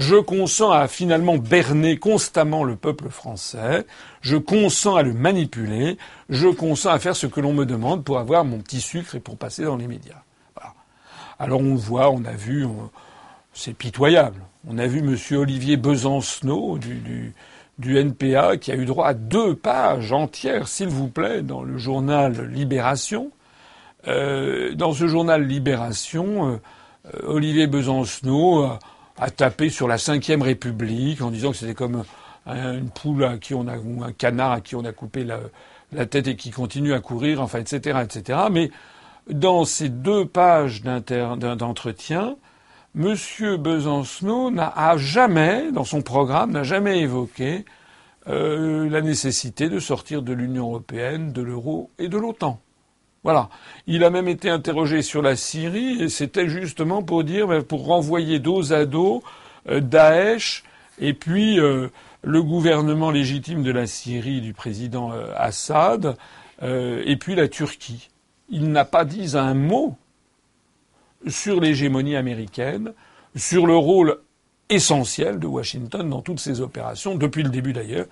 [0.00, 3.84] Je consens à finalement berner constamment le peuple français.
[4.22, 5.98] Je consens à le manipuler.
[6.30, 9.20] Je consens à faire ce que l'on me demande pour avoir mon petit sucre et
[9.20, 10.22] pour passer dans les médias.
[11.38, 12.66] Alors on voit, on a vu,
[13.52, 14.40] c'est pitoyable.
[14.66, 15.38] On a vu M.
[15.38, 17.34] Olivier Besancenot du,
[17.98, 22.46] NPA qui a eu droit à deux pages entières, s'il vous plaît, dans le journal
[22.46, 23.30] Libération.
[24.08, 26.58] Euh, dans ce journal Libération,
[27.04, 28.78] euh, Olivier Besancenot
[29.20, 32.04] a, tapé sur la Ve République en disant que c'était comme
[32.46, 35.38] une poule à qui on a, ou un canard à qui on a coupé la,
[35.92, 38.38] la tête et qui continue à courir, enfin, etc., etc.
[38.50, 38.70] Mais
[39.28, 42.36] dans ces deux pages d'entretien,
[42.96, 43.14] M.
[43.58, 47.64] Besancenot n'a jamais, dans son programme, n'a jamais évoqué
[48.28, 52.60] euh, la nécessité de sortir de l'Union européenne, de l'euro et de l'OTAN.
[53.22, 53.48] Voilà.
[53.86, 57.86] Il a même été interrogé sur la Syrie et c'était justement pour dire, ben, pour
[57.86, 59.22] renvoyer dos à dos
[59.68, 60.64] euh, Daesh
[60.98, 61.88] et puis euh,
[62.22, 66.16] le gouvernement légitime de la Syrie du président Assad
[66.62, 68.10] et puis la Turquie.
[68.50, 69.96] Il n'a pas dit un mot
[71.26, 72.92] sur l'hégémonie américaine,
[73.36, 74.18] sur le rôle
[74.68, 78.06] essentiel de Washington dans toutes ces opérations, depuis le début d'ailleurs,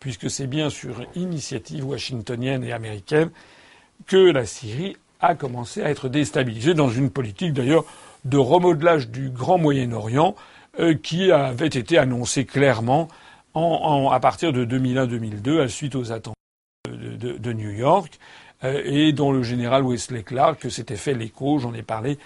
[0.00, 3.30] puisque c'est bien sur initiative washingtonienne et américaine
[4.06, 7.84] que la Syrie a commencé à être déstabilisée dans une politique d'ailleurs
[8.24, 10.34] de remodelage du Grand Moyen-Orient
[10.78, 13.08] euh, qui avait été annoncée clairement
[13.54, 16.34] à partir de 2001-2002 à suite aux attentats
[16.88, 18.18] de New York
[18.62, 22.18] euh, et dont le général Wesley Clark s'était fait l'écho, j'en ai parlé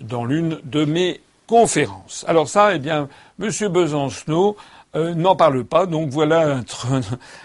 [0.00, 2.24] dans l'une de mes conférences.
[2.28, 3.08] Alors ça, eh bien,
[3.40, 3.50] M.
[3.68, 4.56] Besancenot
[4.94, 6.60] euh, n'en parle pas, donc voilà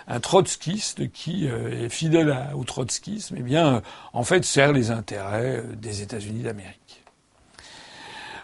[0.08, 3.82] un, trotskiste qui euh, est fidèle au trotskisme, eh bien,
[4.14, 7.04] en fait, sert les intérêts des États-Unis d'Amérique.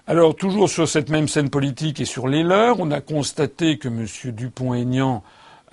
[0.06, 3.88] Alors, toujours sur cette même scène politique et sur les leurs, on a constaté que
[3.88, 4.06] M.
[4.34, 5.24] Dupont-Aignan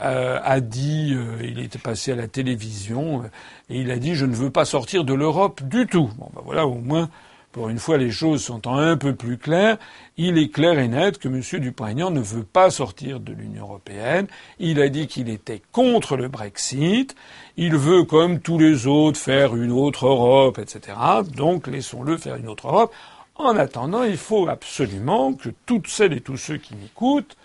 [0.02, 3.26] euh, a dit, euh, il était passé à la télévision, euh,
[3.68, 6.08] et il a dit je ne veux pas sortir de l'Europe du tout.
[6.16, 7.10] Bon, ben voilà, au moins,
[7.52, 9.76] pour une fois, les choses sont un peu plus claires.
[10.16, 11.42] Il est clair et net que M.
[11.60, 14.28] Dupont-Aignan ne veut pas sortir de l'Union européenne.
[14.60, 17.16] Il a dit qu'il était contre le Brexit.
[17.56, 20.96] Il veut, comme tous les autres, faire une autre Europe, etc.
[21.34, 22.94] Donc, laissons-le faire une autre Europe.
[23.34, 27.36] En attendant, il faut absolument que toutes celles et tous ceux qui m'écoutent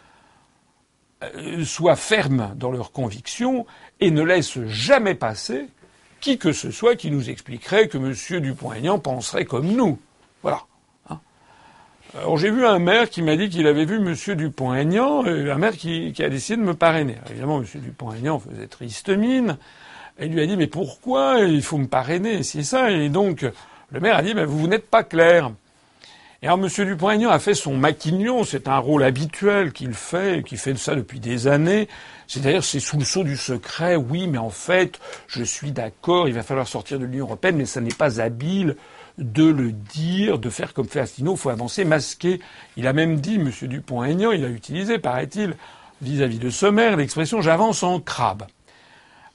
[1.23, 3.65] euh, soient fermes dans leurs convictions
[3.99, 5.67] et ne laissent jamais passer
[6.25, 8.41] qui que ce soit qui nous expliquerait que M.
[8.41, 9.99] Dupont-Aignan penserait comme nous.
[10.41, 10.61] Voilà.
[11.07, 11.19] Hein.
[12.17, 14.15] Alors j'ai vu un maire qui m'a dit qu'il avait vu M.
[14.35, 17.17] Dupont-Aignan, euh, un maire qui, a décidé de me parrainer.
[17.29, 17.67] évidemment, M.
[17.75, 19.59] Dupont-Aignan faisait triste mine.
[20.17, 22.41] Et lui a dit mais pourquoi il faut me parrainer?
[22.41, 22.89] C'est ça.
[22.89, 23.45] Et donc
[23.91, 25.51] le maire a dit mais vous n'êtes pas clair.
[26.45, 26.85] Alors, M.
[26.85, 28.43] Dupont-Aignan a fait son maquignon.
[28.43, 31.87] C'est un rôle habituel qu'il fait, qu'il fait de ça depuis des années.
[32.27, 33.95] C'est-à-dire, c'est sous le sceau du secret.
[33.95, 37.65] Oui, mais en fait, je suis d'accord, il va falloir sortir de l'Union européenne, mais
[37.65, 38.75] ça n'est pas habile
[39.17, 41.33] de le dire, de faire comme fait Astino.
[41.33, 42.39] Il faut avancer masqué.
[42.77, 43.49] Il a même dit, M.
[43.63, 45.55] Dupont-Aignan, il a utilisé, paraît-il,
[46.03, 48.43] vis-à-vis de Sommer, l'expression j'avance en crabe.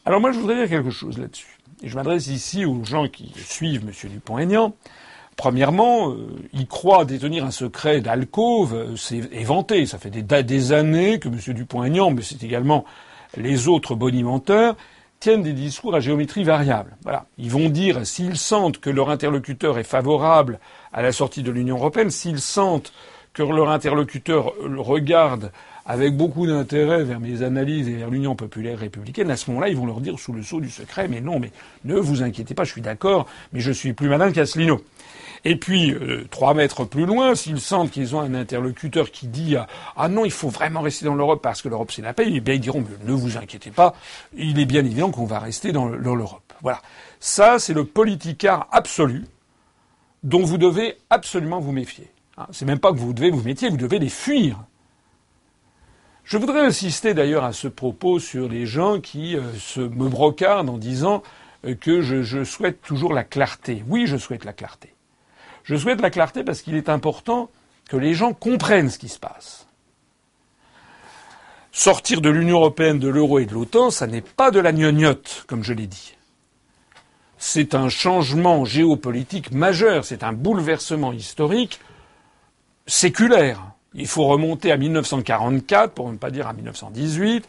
[0.04, 1.58] Alors moi, je voudrais dire quelque chose là-dessus.
[1.82, 4.10] Et je m'adresse ici aux gens qui suivent M.
[4.10, 4.76] Dupont-Aignan.
[5.40, 6.16] Premièrement, euh,
[6.52, 9.86] il croit détenir un secret d'alcôve, euh, c'est éventé.
[9.86, 11.54] Ça fait des, années que M.
[11.54, 12.84] Dupont-Aignan, mais c'est également
[13.38, 14.76] les autres bonimenteurs,
[15.18, 16.94] tiennent des discours à géométrie variable.
[17.04, 17.24] Voilà.
[17.38, 20.60] Ils vont dire, s'ils sentent que leur interlocuteur est favorable
[20.92, 22.92] à la sortie de l'Union européenne, s'ils sentent
[23.32, 25.52] que leur interlocuteur regarde
[25.90, 29.76] avec beaucoup d'intérêt vers mes analyses et vers l'Union populaire républicaine, à ce moment-là, ils
[29.76, 31.50] vont leur dire sous le sceau du secret, mais non, mais
[31.84, 34.82] ne vous inquiétez pas, je suis d'accord, mais je suis plus malin qu'Asselineau.
[35.44, 39.56] Et puis, euh, trois mètres plus loin, s'ils sentent qu'ils ont un interlocuteur qui dit
[39.96, 42.40] ah non, il faut vraiment rester dans l'Europe parce que l'Europe c'est la paix, eh
[42.40, 43.96] bien ils diront ne vous inquiétez pas,
[44.36, 46.52] il est bien évident qu'on va rester dans l'Europe.
[46.62, 46.80] Voilà.
[47.18, 49.24] Ça, c'est le politicard absolu
[50.22, 52.12] dont vous devez absolument vous méfier.
[52.38, 54.56] Hein, c'est même pas que vous devez vous méfier, vous devez les fuir.
[56.30, 60.70] Je voudrais insister d'ailleurs à ce propos sur les gens qui euh, se me brocardent
[60.70, 61.24] en disant
[61.66, 63.82] euh, que je souhaite toujours la clarté.
[63.88, 64.94] Oui, je souhaite la clarté.
[65.64, 67.50] Je souhaite la clarté parce qu'il est important
[67.88, 69.66] que les gens comprennent ce qui se passe.
[71.72, 75.42] Sortir de l'Union européenne, de l'euro et de l'OTAN, ça n'est pas de la gnognotte,
[75.48, 76.14] comme je l'ai dit.
[77.38, 81.80] C'est un changement géopolitique majeur, c'est un bouleversement historique
[82.86, 83.72] séculaire.
[83.94, 87.46] Il faut remonter à 1944, pour ne pas dire à 1918,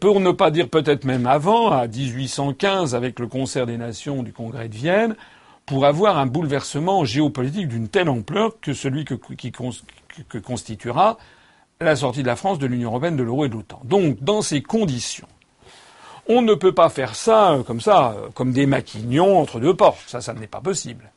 [0.00, 4.32] pour ne pas dire peut-être même avant, à 1815 avec le concert des nations du
[4.32, 5.16] Congrès de Vienne,
[5.64, 9.52] pour avoir un bouleversement géopolitique d'une telle ampleur que celui que, qui,
[10.42, 11.18] constituera
[11.80, 13.80] la sortie de la France de l'Union européenne, de l'euro et de l'OTAN.
[13.84, 15.28] Donc, dans ces conditions,
[16.26, 19.74] on ne peut pas faire ça euh, comme ça, euh, comme des maquignons entre deux
[19.74, 20.02] portes.
[20.06, 21.10] Ça, ça n'est pas possible.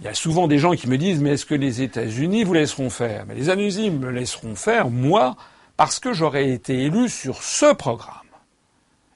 [0.00, 2.54] Il y a souvent des gens qui me disent, mais est-ce que les États-Unis vous
[2.54, 3.24] laisseront faire?
[3.26, 5.36] Mais les États-Unis me laisseront faire, moi,
[5.76, 8.18] parce que j'aurais été élu sur ce programme.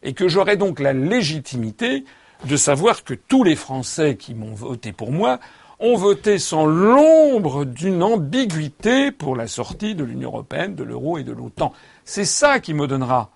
[0.03, 2.05] Et que j'aurais donc la légitimité
[2.45, 5.41] de savoir que tous les Français qui m'ont voté pour moi
[5.81, 11.25] ont voté sans l'ombre d'une ambiguïté pour la sortie de l'Union européenne, de l'euro et
[11.25, 11.73] de l'OTAN.
[12.05, 13.31] C'est ça qui me donnera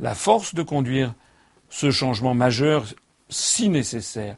[0.00, 1.14] la force de conduire
[1.70, 2.84] ce changement majeur
[3.28, 4.36] si nécessaire,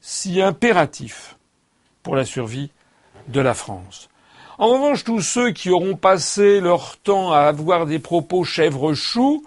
[0.00, 1.35] si impératif
[2.06, 2.70] pour la survie
[3.26, 4.08] de la France.
[4.58, 9.44] En revanche, tous ceux qui auront passé leur temps à avoir des propos chèvre-chou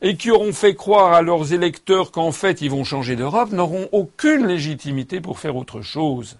[0.00, 3.86] et qui auront fait croire à leurs électeurs qu'en fait ils vont changer d'Europe n'auront
[3.92, 6.38] aucune légitimité pour faire autre chose.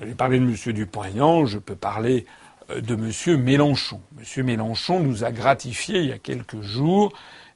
[0.00, 0.72] J'ai parlé de M.
[0.72, 2.26] Dupont-Aignan, je peux parler
[2.68, 3.42] de M.
[3.42, 4.00] Mélenchon.
[4.20, 4.46] M.
[4.46, 7.12] Mélenchon nous a gratifié il y a quelques jours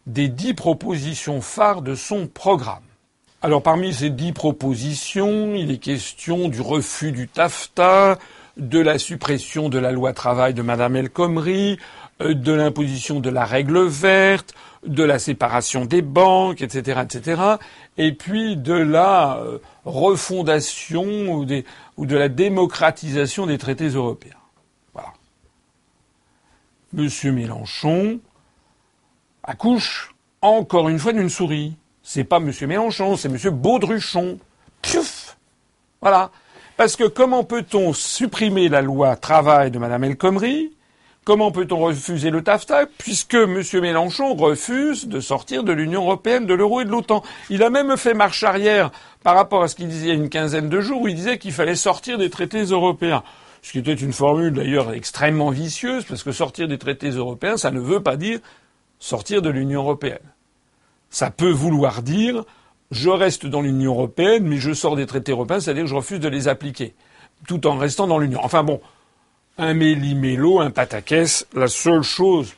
[0.08, 2.82] des dix propositions phares de son programme.
[3.44, 8.16] Alors parmi ces dix propositions, il est question du refus du TAFTA,
[8.57, 11.76] de la suppression de la loi travail de Mme El Khomri,
[12.20, 14.55] euh, de l'imposition de la règle verte,
[14.87, 17.42] de la séparation des banques, etc., etc.,
[17.98, 24.37] et puis de la euh, refondation ou, de la démocratisation des traités européens.
[26.96, 27.09] M.
[27.33, 28.20] Mélenchon
[29.42, 31.74] accouche encore une fois d'une souris.
[32.02, 32.50] C'est pas M.
[32.62, 33.50] Mélenchon, c'est M.
[33.50, 34.38] Baudruchon.
[34.80, 35.36] Piouf
[36.00, 36.30] Voilà.
[36.76, 40.72] Parce que comment peut-on supprimer la loi travail de Mme El Khomri?
[41.24, 43.62] Comment peut-on refuser le TAFTA puisque M.
[43.74, 47.22] Mélenchon refuse de sortir de l'Union européenne, de l'euro et de l'OTAN?
[47.50, 48.90] Il a même fait marche arrière
[49.22, 51.14] par rapport à ce qu'il disait il y a une quinzaine de jours où il
[51.14, 53.22] disait qu'il fallait sortir des traités européens
[53.62, 57.70] ce qui était une formule d'ailleurs extrêmement vicieuse, parce que sortir des traités européens, ça
[57.70, 58.40] ne veut pas dire
[58.98, 60.32] sortir de l'Union européenne.
[61.12, 62.44] Ça peut vouloir dire
[62.90, 66.20] je reste dans l'Union européenne, mais je sors des traités européens, c'est-à-dire que je refuse
[66.20, 66.94] de les appliquer,
[67.46, 68.40] tout en restant dans l'Union.
[68.42, 68.81] Enfin bon,
[69.57, 72.55] un méli-mélo, un pataquès, la seule chose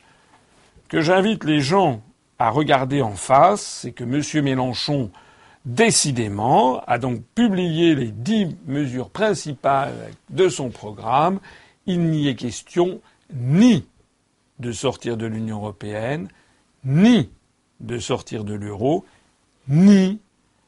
[0.89, 2.01] que j'invite les gens
[2.37, 4.43] à regarder en face, c'est que M.
[4.43, 5.09] Mélenchon
[5.65, 11.39] décidément, a donc publié les dix mesures principales de son programme.
[11.87, 13.01] Il n'y est question
[13.33, 13.85] ni
[14.59, 16.27] de sortir de l'Union européenne,
[16.83, 17.29] ni
[17.79, 19.05] de sortir de l'euro,
[19.67, 20.19] ni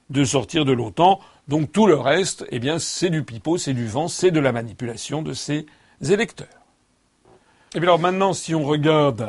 [0.09, 1.19] de sortir de l'OTAN.
[1.47, 4.51] Donc tout le reste, eh bien, c'est du pipeau, c'est du vent, c'est de la
[4.51, 5.65] manipulation de ses
[6.01, 6.47] électeurs.
[7.75, 9.19] Et bien alors maintenant, si on regarde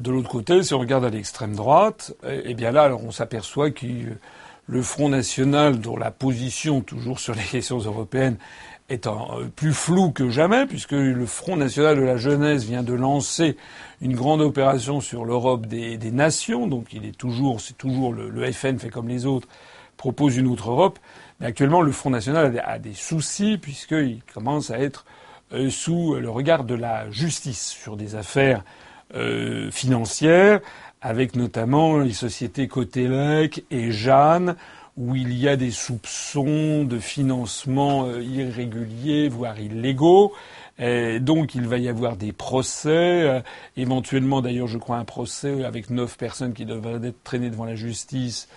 [0.00, 4.18] de l'autre côté, si on regarde à l'extrême droite, eh bien là, on s'aperçoit qu'il
[4.66, 8.36] le Front National, dont la position toujours sur les questions européennes
[8.90, 12.92] est euh, plus floue que jamais, puisque le Front National de la Jeunesse vient de
[12.92, 13.56] lancer
[14.00, 18.78] une grande opération sur l'Europe des, nations, donc il est toujours, c'est toujours le, FN
[18.78, 19.48] fait comme les autres,
[19.96, 20.98] propose une autre Europe.
[21.38, 25.04] Mais actuellement, le Front National a des, soucis puisqu'il commence à être
[25.52, 28.64] euh, sous le regard de la justice sur des affaires
[29.14, 30.60] euh, financières
[31.02, 34.56] avec notamment les sociétés Cotelec et Jeanne,
[34.96, 40.32] où il y a des soupçons de financement euh, irréguliers, voire illégaux.
[41.20, 43.40] donc il va y avoir des procès, euh,
[43.76, 47.76] éventuellement d'ailleurs je crois un procès avec neuf personnes qui devraient être traînées devant la
[47.76, 48.48] justice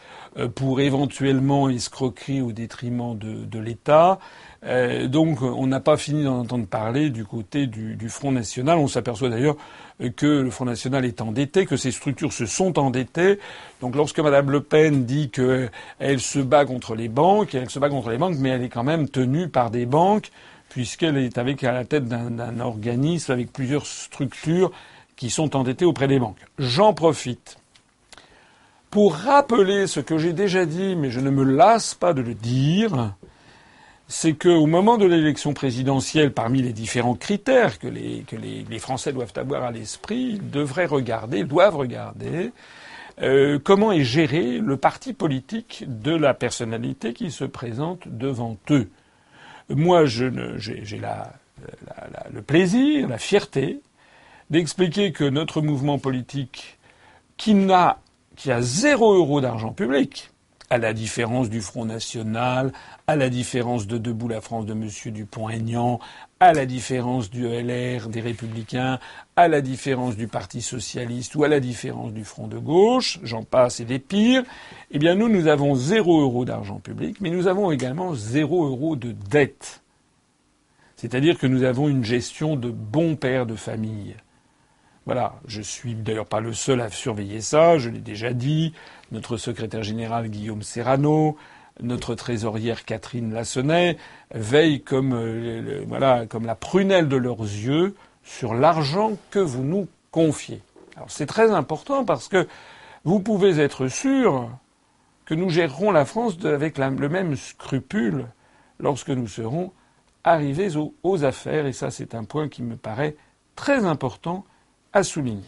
[0.56, 4.20] pour éventuellement escroquerie au détriment de, l'État.
[5.08, 8.78] donc on n'a pas fini d'en entendre parler du côté du, Front National.
[8.80, 9.56] On s'aperçoit d'ailleurs
[10.16, 13.40] que le Front National est endetté, que ces structures se sont endettées.
[13.82, 17.90] Donc lorsque Mme Le Pen dit qu'elle se bat contre les banques, elle se bat
[17.90, 20.32] contre les banques, mais elle est quand même tenue par des banques,
[20.70, 24.72] puisqu'elle est avec à la tête d'un organisme avec plusieurs structures
[25.16, 26.40] qui sont endettées auprès des banques.
[26.58, 27.58] J'en profite
[28.94, 32.36] pour rappeler ce que j'ai déjà dit, mais je ne me lasse pas de le
[32.36, 33.16] dire,
[34.08, 38.24] c'est qu'au moment de l'élection présidentielle, parmi les différents critères que, les,
[38.78, 42.52] Français doivent avoir à l'esprit, ils devraient regarder, doivent regarder
[43.24, 48.92] euh, comment est géré le parti politique de la personnalité qui se présente devant eux.
[49.70, 50.60] Moi, j'ai le
[52.46, 53.82] plaisir, la fierté
[54.52, 56.78] d'expliquer que notre mouvement politique,
[57.38, 57.98] qui n'a
[58.36, 60.32] qui a zéro euro d'argent public,
[60.70, 62.72] à la différence du Front National,
[63.06, 64.90] à la différence de Debout la France de M.
[65.14, 66.00] Dupont-Aignan,
[66.40, 69.00] à la différence du LR des Républicains,
[69.36, 73.44] à la différence du Parti Socialiste ou à la différence du Front de Gauche, j'en
[73.44, 74.44] passe et des pires,
[74.90, 78.96] eh bien nous, nous avons zéro euro d'argent public, mais nous avons également zéro euro
[78.96, 79.84] de dette.
[80.96, 84.16] C'est-à-dire que nous avons une gestion de bons pères de famille.
[85.06, 88.74] Voilà, je suis d'ailleurs pas le seul à surveiller ça, je l'ai déjà dit.
[89.12, 91.38] Notre secrétaire général Guillaume Serrano,
[91.82, 93.98] notre trésorière Catherine Lassonnet
[94.34, 99.88] veillent comme, euh, voilà, comme la prunelle de leurs yeux sur l'argent que vous nous
[100.12, 100.62] confiez.
[100.96, 102.48] Alors c'est très important parce que
[103.04, 104.50] vous pouvez être sûr
[105.26, 108.28] que nous gérerons la France avec le même scrupule
[108.80, 109.72] lorsque nous serons
[110.24, 110.70] arrivés
[111.04, 111.66] aux affaires.
[111.66, 113.16] Et ça, c'est un point qui me paraît
[113.56, 114.46] très important
[114.94, 115.44] à souligner.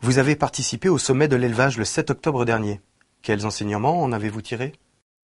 [0.00, 2.80] Vous avez participé au sommet de l'élevage le 7 octobre dernier.
[3.22, 4.72] Quels enseignements en avez-vous tiré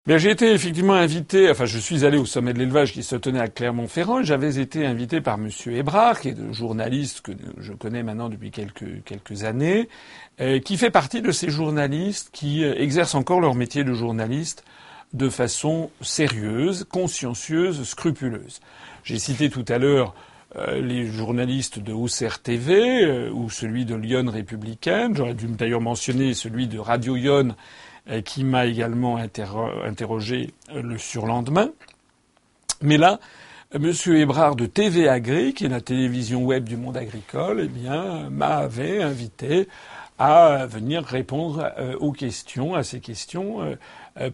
[0.06, 3.38] j'ai été effectivement invité, enfin je suis allé au sommet de l'élevage qui se tenait
[3.38, 4.22] à Clermont-Ferrand.
[4.22, 8.50] J'avais été invité par Monsieur Ebrard, qui est un journaliste que je connais maintenant depuis
[8.50, 9.88] quelques, quelques années,
[10.40, 14.64] euh, qui fait partie de ces journalistes qui euh, exercent encore leur métier de journaliste
[15.12, 18.60] de façon sérieuse, consciencieuse, scrupuleuse.
[19.04, 20.14] J'ai cité tout à l'heure
[20.56, 25.16] euh, les journalistes de OCR TV ou celui de Lyon républicaine.
[25.16, 27.54] J'aurais dû d'ailleurs mentionner celui de Radio Lyon
[28.08, 31.70] euh, qui m'a également interrogé euh, le surlendemain.
[32.80, 33.20] Mais là,
[33.72, 33.92] M.
[34.06, 39.02] Hébrard de TV Agri, qui est la télévision web du monde agricole, eh bien, m'avait
[39.02, 39.68] invité
[40.18, 43.76] à venir répondre euh, aux questions, à ces questions,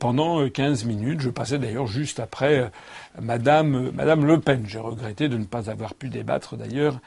[0.01, 1.21] pendant 15 minutes.
[1.21, 2.71] Je passais d'ailleurs juste après
[3.21, 4.65] Madame, Madame Le Pen.
[4.67, 6.99] J'ai regretté de ne pas avoir pu débattre d'ailleurs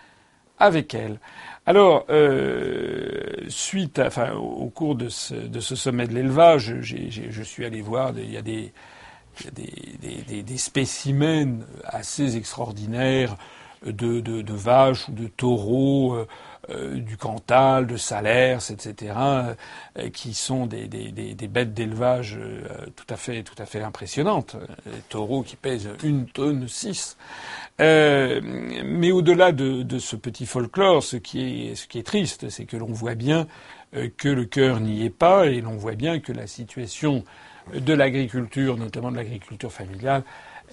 [0.59, 1.19] avec elle.
[1.65, 8.11] Alors, euh, suite, enfin, au cours de ce, sommet de l'élevage, je suis allé voir,
[8.17, 8.71] il y a des,
[10.57, 13.37] spécimens assez extraordinaires
[13.85, 16.27] de, vaches ou de taureaux euh,
[16.69, 20.87] euh, du Cantal, de Salers, etc., euh, qui sont des,
[21.47, 22.37] bêtes d'élevage
[22.95, 24.55] tout à fait tout à fait impressionnantes.
[24.85, 27.17] Les taureaux qui pèsent une tonne six.
[27.79, 32.91] Euh, mais au-delà de, de, ce petit folklore, ce qui est, triste, c'est que l'on
[32.91, 33.47] voit bien
[34.17, 37.23] que le cœur n'y est pas et l'on voit bien que la situation
[37.73, 40.23] de l'agriculture, notamment de l'agriculture familiale,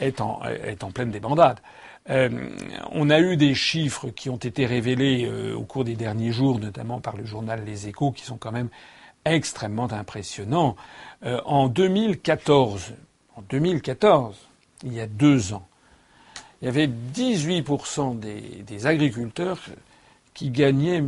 [0.01, 1.61] est en pleine débandade.
[2.09, 2.29] Euh,
[2.93, 6.59] on a eu des chiffres qui ont été révélés euh, au cours des derniers jours,
[6.61, 8.69] notamment par le journal Les Échos, qui sont quand même
[9.25, 10.77] extrêmement impressionnants.
[11.25, 12.95] Euh, en 2014,
[13.35, 14.37] en 2014,
[14.85, 15.67] il y a deux ans,
[16.63, 19.61] il y avait 18% des, des agriculteurs
[20.33, 21.03] qui gagnaient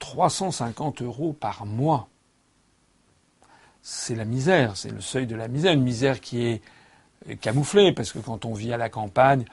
[0.00, 2.08] 350 euros par mois.
[3.82, 6.62] C'est la misère, c'est le seuil de la misère, une misère qui est
[7.40, 9.44] camouflé, parce que quand on vit à la campagne,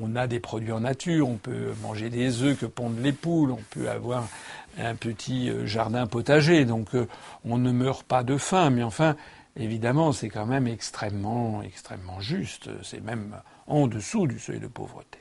[0.00, 3.52] on a des produits en nature, on peut manger des œufs que pondent les poules,
[3.52, 4.28] on peut avoir
[4.78, 7.06] un petit euh, jardin potager, donc euh,
[7.44, 9.16] on ne meurt pas de faim, mais enfin,
[9.56, 13.36] évidemment, c'est quand même extrêmement, extrêmement juste, c'est même
[13.66, 15.18] en dessous du seuil de pauvreté.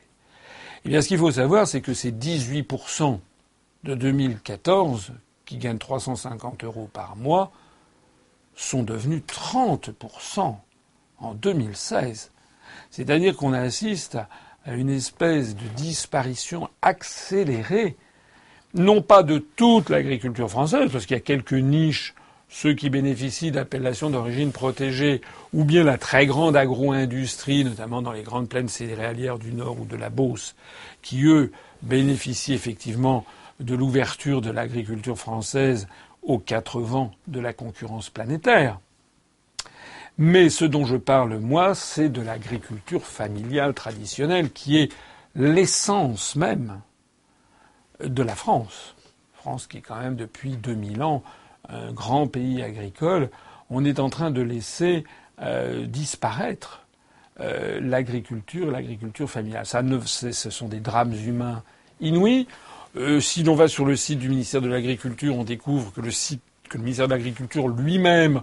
[0.83, 3.19] Eh bien, ce qu'il faut savoir, c'est que ces 18%
[3.83, 5.13] de 2014,
[5.45, 7.51] qui gagnent 350 euros par mois,
[8.55, 10.55] sont devenus 30%
[11.25, 12.31] en 2016.
[12.91, 14.17] C'est-à-dire qu'on assiste
[14.65, 17.95] à une espèce de disparition accélérée,
[18.73, 22.13] non pas de toute l'agriculture française, parce qu'il y a quelques niches,
[22.49, 25.21] ceux qui bénéficient d'appellations d'origine protégée,
[25.53, 29.85] ou bien la très grande agro-industrie, notamment dans les grandes plaines céréalières du Nord ou
[29.85, 30.55] de la Beauce,
[31.01, 31.51] qui, eux,
[31.81, 33.25] bénéficient effectivement
[33.59, 35.87] de l'ouverture de l'agriculture française
[36.23, 38.79] aux quatre vents de la concurrence planétaire.
[40.17, 44.91] Mais ce dont je parle, moi, c'est de l'agriculture familiale traditionnelle, qui est
[45.35, 46.79] l'essence même
[48.01, 48.95] de la France.
[49.33, 51.23] France qui est quand même depuis 2000 ans
[51.69, 53.29] un grand pays agricole.
[53.69, 55.03] On est en train de laisser
[55.41, 56.85] euh, disparaître
[57.41, 59.65] euh, l'agriculture, l'agriculture familiale.
[59.65, 61.63] Ça ne, ce sont des drames humains
[61.99, 62.47] inouïs.
[62.95, 66.11] Euh, si l'on va sur le site du ministère de l'Agriculture, on découvre que le,
[66.11, 68.41] site, que le ministère de l'Agriculture lui-même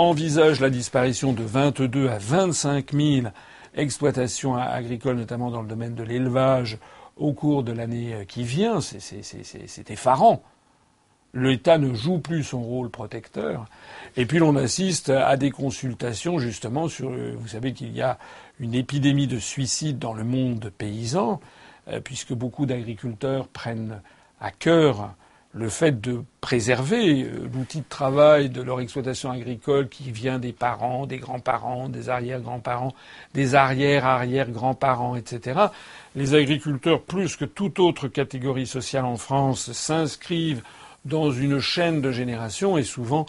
[0.00, 3.26] envisage la disparition de 22 à 25 000
[3.74, 6.78] exploitations agricoles, notamment dans le domaine de l'élevage,
[7.16, 8.80] au cours de l'année euh, qui vient.
[8.80, 10.42] C'est effarant.
[11.32, 13.66] L'État ne joue plus son rôle protecteur.
[14.16, 17.10] Et puis l'on assiste à des consultations justement sur.
[17.10, 18.18] Vous savez qu'il y a
[18.58, 21.40] une épidémie de suicide dans le monde paysan,
[21.88, 24.00] euh, puisque beaucoup d'agriculteurs prennent
[24.40, 25.14] à cœur
[25.52, 30.52] le fait de préserver euh, l'outil de travail de leur exploitation agricole qui vient des
[30.52, 32.94] parents, des grands-parents, des arrière-grands-parents,
[33.34, 35.60] des arrière-arrière-grands-parents, etc.
[36.14, 40.62] Les agriculteurs, plus que toute autre catégorie sociale en France, s'inscrivent
[41.04, 43.26] dans une chaîne de génération et souvent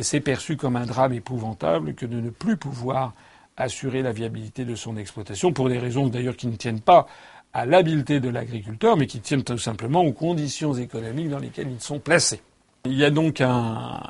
[0.00, 3.12] c'est perçu comme un drame épouvantable que de ne plus pouvoir
[3.56, 7.06] assurer la viabilité de son exploitation, pour des raisons d'ailleurs qui ne tiennent pas
[7.52, 11.80] à l'habileté de l'agriculteur, mais qui tiennent tout simplement aux conditions économiques dans lesquelles ils
[11.80, 12.42] sont placés.
[12.86, 14.00] Il y a donc un,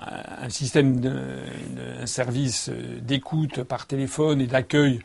[0.49, 1.01] système,
[2.01, 2.71] un service
[3.03, 5.01] d'écoute par téléphone et d'accueil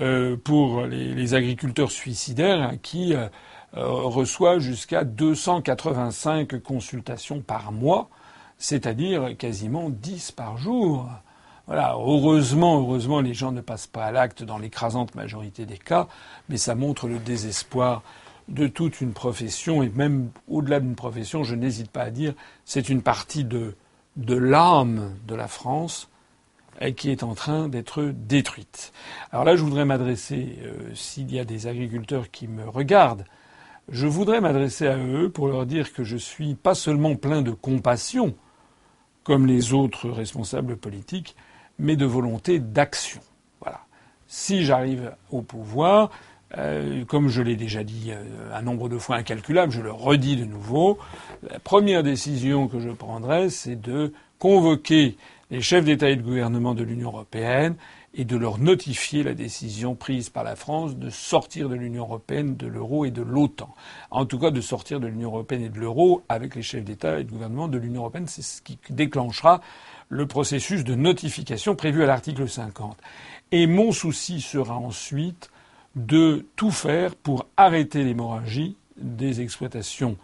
[0.00, 3.28] euh, pour les, les, agriculteurs suicidaires qui euh,
[3.74, 8.08] reçoit jusqu'à 285 consultations par mois,
[8.56, 11.10] c'est-à-dire quasiment 10 par jour.
[11.66, 16.08] Voilà, heureusement, heureusement, les gens ne passent pas à l'acte dans l'écrasante majorité des cas,
[16.48, 18.02] mais ça montre le désespoir
[18.48, 22.34] de toute une profession, et même au-delà d'une profession, je n'hésite pas à dire,
[22.64, 23.74] c'est une partie de,
[24.16, 26.08] l'âme de la France
[26.96, 28.92] qui est en train d'être détruite.
[29.30, 33.24] Alors là, je voudrais m'adresser, euh, s'il y a des agriculteurs qui me regardent,
[33.88, 37.52] je voudrais m'adresser à eux pour leur dire que je suis pas seulement plein de
[37.52, 38.34] compassion,
[39.22, 41.36] comme les autres responsables politiques,
[41.82, 43.20] mais de volonté d'action.
[43.60, 43.80] Voilà.
[44.28, 46.10] Si j'arrive au pouvoir,
[46.56, 50.36] euh, comme je l'ai déjà dit euh, un nombre de fois incalculable, je le redis
[50.36, 50.98] de nouveau,
[51.42, 55.16] la première décision que je prendrai, c'est de convoquer
[55.50, 57.74] les chefs d'État et de gouvernement de l'Union européenne
[58.14, 62.56] et de leur notifier la décision prise par la France de sortir de l'Union européenne,
[62.56, 63.74] de l'euro et de l'OTAN.
[64.10, 67.20] En tout cas, de sortir de l'Union européenne et de l'euro avec les chefs d'État
[67.20, 68.26] et de gouvernement de l'Union européenne.
[68.26, 69.62] C'est ce qui déclenchera
[70.12, 72.98] le processus de notification prévu à l'article 50.
[73.50, 75.50] Et mon souci sera ensuite
[75.96, 80.18] de tout faire pour arrêter l'hémorragie des exploitations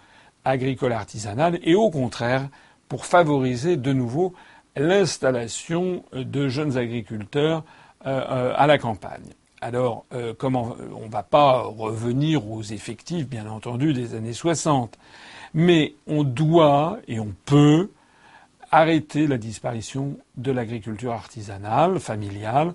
[0.44, 2.48] agricoles artisanales et au contraire
[2.90, 4.34] pour favoriser de nouveau
[4.76, 7.64] l'installation de jeunes agriculteurs
[8.04, 9.30] euh, euh, à la campagne.
[9.62, 14.98] Alors, euh, comment on ne va pas revenir aux effectifs, bien entendu, des années 60,
[15.54, 17.88] mais on doit et on peut
[18.70, 22.74] arrêter la disparition de l'agriculture artisanale, familiale,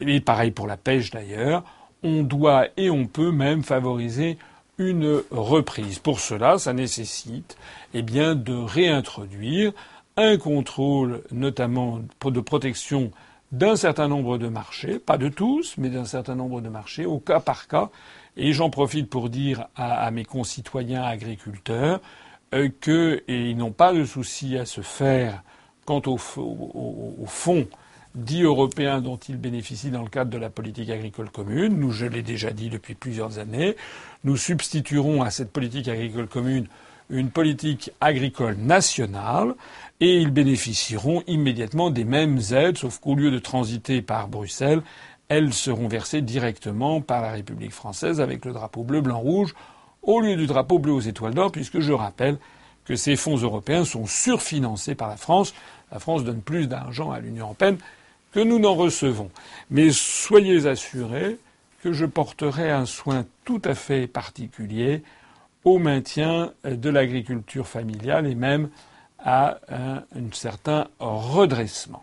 [0.00, 1.64] et pareil pour la pêche d'ailleurs.
[2.02, 4.38] On doit et on peut même favoriser
[4.78, 5.98] une reprise.
[5.98, 7.56] Pour cela, ça nécessite
[7.94, 9.72] eh bien, de réintroduire
[10.16, 13.10] un contrôle notamment de protection
[13.52, 17.18] d'un certain nombre de marchés, pas de tous, mais d'un certain nombre de marchés, au
[17.18, 17.90] cas par cas.
[18.36, 22.00] Et j'en profite pour dire à, mes concitoyens agriculteurs
[22.80, 25.42] qu'ils n'ont pas de souci à se faire
[25.84, 27.66] quant au, au, au fonds
[28.14, 31.78] dits européens dont ils bénéficient dans le cadre de la politique agricole commune.
[31.78, 33.76] Nous, je l'ai déjà dit depuis plusieurs années,
[34.24, 36.66] nous substituerons à cette politique agricole commune
[37.10, 39.54] une politique agricole nationale
[40.00, 44.82] et ils bénéficieront immédiatement des mêmes aides, sauf qu'au lieu de transiter par Bruxelles,
[45.28, 49.54] elles seront versées directement par la République française avec le drapeau bleu, blanc, rouge,
[50.02, 52.38] au lieu du drapeau bleu aux étoiles d'or, puisque je rappelle
[52.84, 55.54] que ces fonds européens sont surfinancés par la France.
[55.90, 57.78] La France donne plus d'argent à l'Union européenne
[58.32, 59.30] que nous n'en recevons.
[59.70, 61.38] Mais soyez assurés
[61.82, 65.02] que je porterai un soin tout à fait particulier
[65.64, 68.70] au maintien de l'agriculture familiale et même
[69.18, 72.02] à un, certain redressement.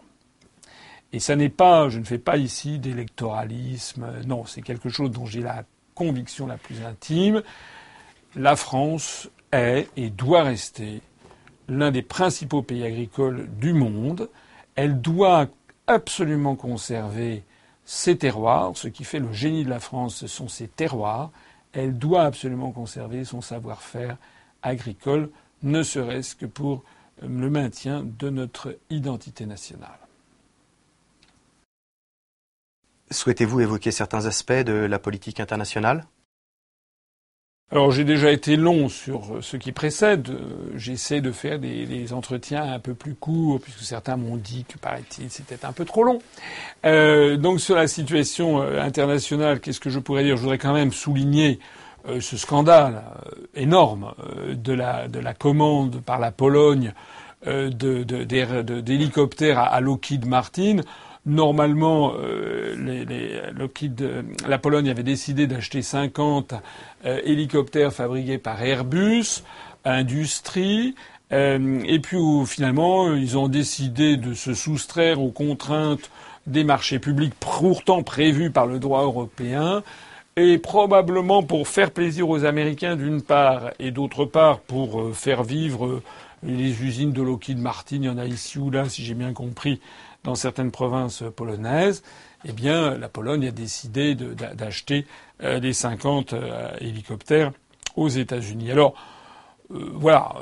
[1.12, 5.26] Et ça n'est pas, je ne fais pas ici d'électoralisme, non, c'est quelque chose dont
[5.26, 5.64] j'ai la
[5.96, 7.42] conviction la plus intime.
[8.36, 11.02] La France est et doit rester
[11.68, 14.30] l'un des principaux pays agricoles du monde.
[14.76, 15.48] Elle doit
[15.88, 17.44] absolument conserver
[17.86, 18.72] ses terroirs.
[18.76, 21.32] Ce qui fait le génie de la France, ce sont ses terroirs.
[21.74, 24.18] Elle doit absolument conserver son savoir-faire
[24.62, 25.30] agricole,
[25.64, 26.84] ne serait-ce que pour
[27.22, 30.00] le maintien de notre identité nationale.
[33.12, 36.06] Souhaitez-vous évoquer certains aspects de la politique internationale?
[37.72, 40.28] Alors j'ai déjà été long sur ce qui précède.
[40.76, 45.30] J'essaie de faire des, entretiens un peu plus courts, puisque certains m'ont dit que, paraît-il,
[45.30, 46.20] c'était un peu trop long.
[46.86, 50.36] Euh, donc sur la situation euh, internationale, qu'est-ce que je pourrais dire?
[50.36, 51.60] Je voudrais quand même souligner
[52.08, 56.94] euh, ce scandale euh, énorme euh, de la, de la commande par la Pologne
[57.46, 60.82] d'hélicoptères à, Lockheed Martin.
[61.26, 62.14] Normalement,
[62.78, 66.54] les, les Lockheed, la Pologne avait décidé d'acheter 50
[67.04, 69.44] hélicoptères fabriqués par Airbus,
[69.84, 70.96] Industrie,
[71.30, 72.18] et puis
[72.48, 76.10] finalement, ils ont décidé de se soustraire aux contraintes
[76.48, 79.84] des marchés publics pourtant prévus par le droit européen
[80.36, 85.44] et probablement pour faire plaisir aux Américains d'une part, et d'autre part pour euh, faire
[85.44, 86.04] vivre euh,
[86.44, 89.34] les usines de Lockheed Martin, il y en a ici ou là, si j'ai bien
[89.34, 89.82] compris,
[90.24, 92.04] dans certaines provinces polonaises,
[92.46, 95.06] eh bien, la Pologne a décidé d'acheter
[95.44, 96.34] euh, les 50
[96.80, 97.52] hélicoptères
[97.96, 98.72] aux États-Unis.
[98.72, 98.94] Alors,
[99.70, 100.34] voilà,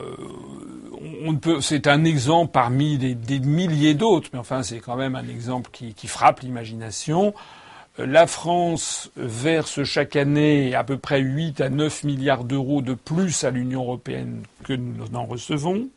[1.25, 5.27] on peut, c'est un exemple parmi des, milliers d'autres, mais enfin, c'est quand même un
[5.27, 7.33] exemple qui, qui frappe l'imagination.
[7.97, 13.43] La France verse chaque année à peu près 8 à 9 milliards d'euros de plus
[13.43, 15.87] à l'Union européenne que nous n'en recevons.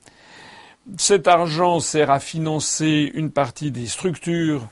[0.97, 4.67] Cet argent sert à financer une partie des structures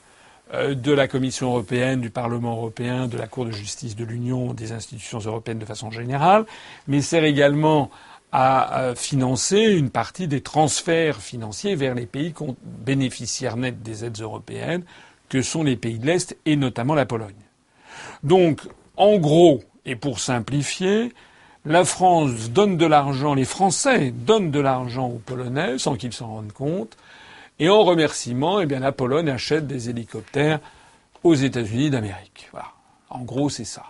[0.53, 4.53] euh, de la Commission européenne, du Parlement européen, de la Cour de justice de l'Union,
[4.53, 6.45] des institutions européennes de façon générale,
[6.87, 7.89] mais sert également
[8.31, 12.31] à financer une partie des transferts financiers vers les pays
[12.63, 14.83] bénéficiaires nets des aides européennes,
[15.29, 17.33] que sont les pays de l'Est et notamment la Pologne.
[18.23, 18.61] Donc,
[18.97, 21.13] en gros, et pour simplifier,
[21.65, 26.27] la France donne de l'argent, les Français donnent de l'argent aux Polonais sans qu'ils s'en
[26.27, 26.97] rendent compte,
[27.59, 30.59] et en remerciement, eh bien, la Pologne achète des hélicoptères
[31.23, 32.47] aux États-Unis d'Amérique.
[32.51, 32.69] Voilà.
[33.09, 33.83] En gros, c'est ça.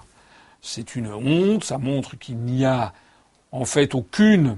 [0.61, 1.63] C'est une honte.
[1.63, 2.93] Ça montre qu'il n'y a
[3.51, 4.57] en fait aucune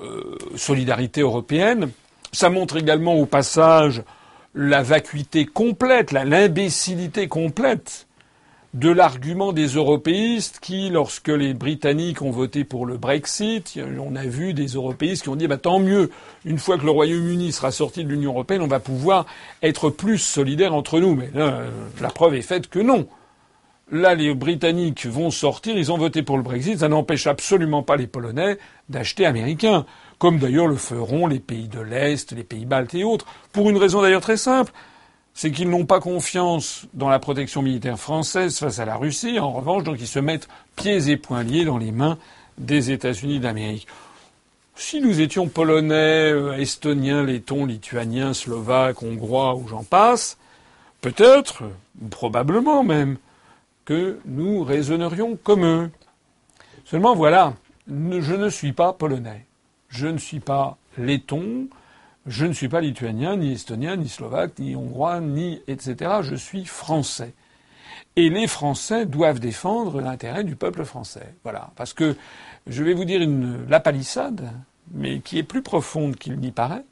[0.00, 1.90] euh, solidarité européenne.
[2.32, 4.02] Ça montre également au passage
[4.54, 8.06] la vacuité complète, l'imbécilité complète
[8.74, 14.24] de l'argument des européistes qui, lorsque les Britanniques ont voté pour le Brexit, on a
[14.24, 16.10] vu des européistes qui ont dit bah, tant mieux,
[16.44, 19.26] une fois que le Royaume-Uni sera sorti de l'Union européenne, on va pouvoir
[19.62, 21.16] être plus solidaires entre nous.
[21.16, 21.62] Mais là,
[22.00, 23.08] la preuve est faite que non.
[23.92, 27.96] Là, les Britanniques vont sortir, ils ont voté pour le Brexit, ça n'empêche absolument pas
[27.96, 28.56] les Polonais
[28.88, 29.84] d'acheter américains
[30.20, 33.78] comme d'ailleurs le feront les pays de l'Est, les pays baltes et autres, pour une
[33.78, 34.70] raison d'ailleurs très simple,
[35.34, 39.52] c'est qu'ils n'ont pas confiance dans la protection militaire française face à la Russie, en
[39.52, 42.18] revanche, donc ils se mettent pieds et poings liés dans les mains
[42.58, 43.86] des États-Unis d'Amérique.
[44.74, 50.38] Si nous étions polonais, euh, estoniens, lettons, lituaniens, slovaques, hongrois ou j'en passe,
[51.00, 51.62] peut-être,
[52.10, 53.18] probablement même,
[53.84, 55.90] que nous raisonnerions comme eux.
[56.84, 57.54] Seulement voilà,
[57.88, 59.46] je ne suis pas polonais
[59.90, 61.68] je ne suis pas letton,
[62.26, 66.20] je ne suis pas lituanien, ni estonien, ni slovaque, ni hongrois, ni etc.
[66.22, 67.34] Je suis français.
[68.16, 71.34] Et les Français doivent défendre l'intérêt du peuple français.
[71.44, 71.70] Voilà.
[71.76, 72.16] Parce que
[72.66, 74.50] je vais vous dire une, la palissade,
[74.92, 76.84] mais qui est plus profonde qu'il n'y paraît,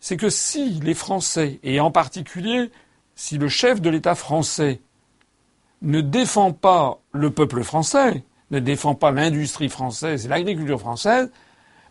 [0.00, 2.70] c'est que si les Français, et en particulier
[3.14, 4.80] si le chef de l'État français
[5.82, 11.30] ne défend pas le peuple français, ne défend pas l'industrie française et l'agriculture française,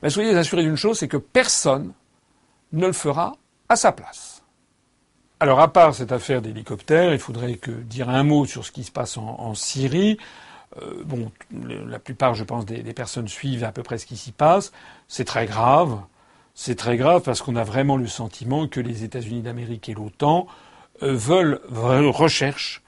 [0.01, 1.93] ben, soyez assurés d'une chose, c'est que personne
[2.73, 3.33] ne le fera
[3.69, 4.43] à sa place.
[5.39, 8.83] Alors, à part cette affaire d'hélicoptère, il faudrait que dire un mot sur ce qui
[8.83, 10.17] se passe en, Syrie.
[10.81, 14.31] Euh, bon, la plupart, je pense, des, personnes suivent à peu près ce qui s'y
[14.31, 14.71] passe.
[15.07, 15.99] C'est très grave.
[16.55, 20.47] C'est très grave parce qu'on a vraiment le sentiment que les États-Unis d'Amérique et l'OTAN
[21.01, 22.81] euh, veulent, recherchent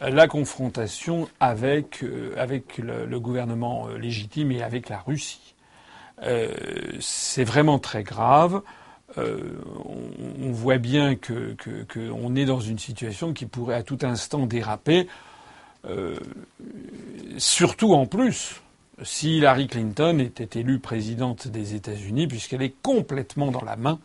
[0.00, 2.34] la confrontation avec, euh,
[2.78, 5.54] le, gouvernement légitime et avec la Russie.
[6.22, 6.54] Euh,
[7.00, 8.62] c'est vraiment très grave.
[9.18, 9.58] Euh,
[10.40, 11.56] on, voit bien que
[11.92, 15.08] qu'on est dans une situation qui pourrait à tout instant déraper.
[15.88, 16.16] Euh,
[17.38, 18.60] surtout en plus,
[19.02, 23.98] si Hillary Clinton était élue présidente des États-Unis, puisqu'elle est complètement dans la main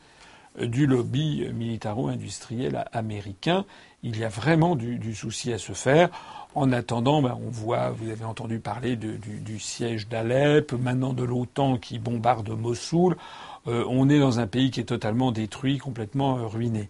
[0.59, 3.65] du lobby militaro-industriel américain.
[4.03, 6.09] Il y a vraiment du, du, souci à se faire.
[6.53, 11.23] En attendant, ben, on voit, vous avez entendu parler du, du, siège d'Alep, maintenant de
[11.23, 13.17] l'OTAN qui bombarde Mossoul.
[13.67, 16.87] Euh, on est dans un pays qui est totalement détruit, complètement euh, ruiné.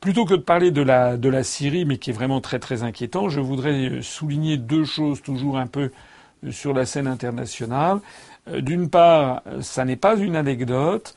[0.00, 2.82] Plutôt que de parler de la, de la Syrie, mais qui est vraiment très très
[2.82, 5.90] inquiétant, je voudrais euh, souligner deux choses toujours un peu
[6.50, 8.00] sur la scène internationale.
[8.58, 11.14] D'une part, ça n'est pas une anecdote.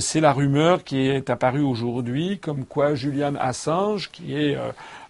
[0.00, 4.56] C'est la rumeur qui est apparue aujourd'hui, comme quoi Julian Assange, qui est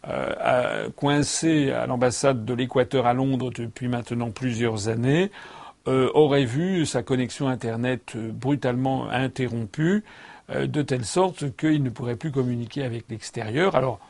[0.08, 5.30] euh, coincé à l'ambassade de l'Équateur à Londres depuis maintenant plusieurs années,
[5.86, 10.04] euh, aurait vu sa connexion Internet euh, brutalement interrompue,
[10.52, 13.74] de telle sorte qu'il ne pourrait plus communiquer avec l'extérieur.
[13.76, 14.00] Alors,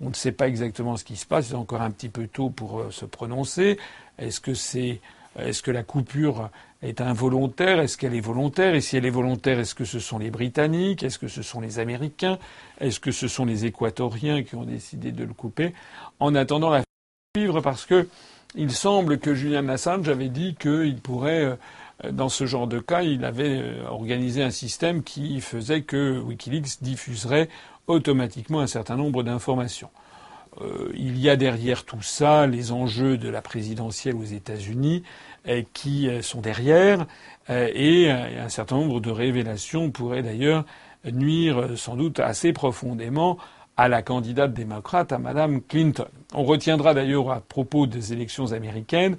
[0.00, 2.48] on ne sait pas exactement ce qui se passe, c'est encore un petit peu tôt
[2.48, 3.78] pour se prononcer.
[4.18, 5.00] Est-ce que c'est
[5.38, 6.50] est-ce que la coupure
[6.82, 7.80] est involontaire?
[7.80, 8.74] Est-ce qu'elle est volontaire?
[8.74, 11.02] Et si elle est volontaire, est-ce que ce sont les Britanniques?
[11.02, 12.38] Est-ce que ce sont les Américains?
[12.80, 15.74] Est-ce que ce sont les Équatoriens qui ont décidé de le couper?
[16.20, 16.82] En attendant la
[17.34, 18.08] vivre, parce que
[18.54, 21.56] il semble que Julian Assange avait dit qu'il pourrait,
[22.04, 26.20] euh, dans ce genre de cas, il avait euh, organisé un système qui faisait que
[26.20, 27.48] Wikileaks diffuserait
[27.88, 29.90] automatiquement un certain nombre d'informations.
[30.60, 35.02] Euh, il y a derrière tout ça les enjeux de la présidentielle aux États-Unis
[35.48, 37.06] euh, qui euh, sont derrière
[37.50, 40.64] et un certain nombre de révélations pourraient d'ailleurs
[41.12, 43.36] nuire sans doute assez profondément
[43.76, 46.06] à la candidate démocrate, à Madame Clinton.
[46.32, 49.18] On retiendra d'ailleurs à propos des élections américaines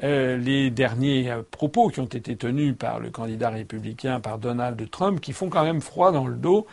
[0.00, 5.34] les derniers propos qui ont été tenus par le candidat républicain, par Donald Trump, qui
[5.34, 6.66] font quand même froid dans le dos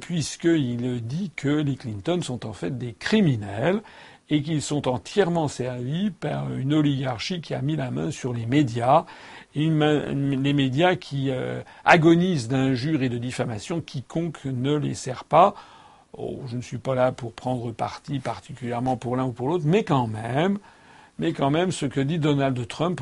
[0.00, 3.82] puisqu'il dit que les Clinton sont en fait des criminels
[4.28, 8.46] et qu'ils sont entièrement servis par une oligarchie qui a mis la main sur les
[8.46, 9.04] médias,
[9.54, 15.54] les médias qui euh, agonisent d'injures et de diffamations, quiconque ne les sert pas.
[16.18, 19.64] Oh, je ne suis pas là pour prendre parti particulièrement pour l'un ou pour l'autre,
[19.66, 20.58] mais quand même,
[21.18, 23.00] mais quand même, ce que dit Donald Trump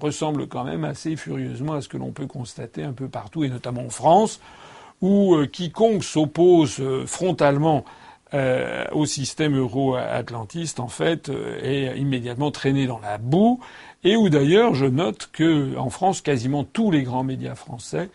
[0.00, 3.48] ressemble quand même assez furieusement à ce que l'on peut constater un peu partout, et
[3.48, 4.40] notamment en France,
[5.02, 7.84] où euh, quiconque s'oppose euh, frontalement
[8.32, 13.60] euh, au système euro-atlantiste, en fait, est immédiatement traîné dans la boue,
[14.04, 18.08] et où d'ailleurs je note que en France, quasiment tous les grands médias français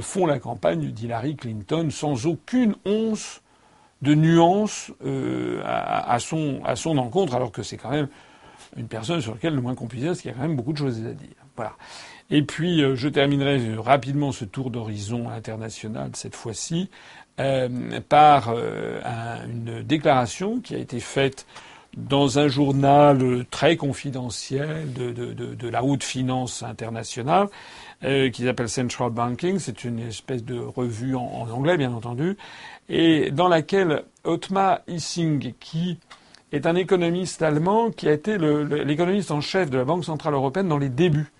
[0.00, 3.40] font la campagne d'Hillary Clinton sans aucune once
[4.00, 4.90] de nuance
[5.64, 8.08] à, son, à son encontre, alors que c'est quand même
[8.76, 10.56] une personne sur laquelle le moins qu'on puisse dire, c'est qu'il y a quand même
[10.56, 11.28] beaucoup de choses à dire.
[11.54, 11.74] Voilà.
[12.34, 16.88] Et puis, euh, je terminerai rapidement ce tour d'horizon international, cette fois-ci,
[17.38, 17.68] euh,
[18.08, 19.00] par euh,
[19.46, 21.46] une déclaration qui a été faite
[21.94, 27.48] dans un journal très confidentiel de, la haute finance internationale,
[28.00, 29.58] qui s'appelle Central Banking.
[29.58, 32.38] C'est une espèce de revue en, en, anglais, bien entendu,
[32.88, 35.98] et dans laquelle Otmar Hissing, qui
[36.50, 40.68] est un économiste allemand qui a été l'économiste en chef de la Banque centrale européenne
[40.68, 41.30] dans les débuts.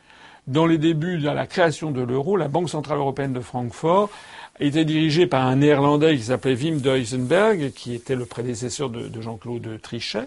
[0.48, 4.10] Dans les débuts de la création de l'euro, la Banque centrale européenne de Francfort
[4.58, 9.80] était dirigée par un néerlandais qui s'appelait Wim Duisenberg, qui était le prédécesseur de, Jean-Claude
[9.80, 10.24] Trichet.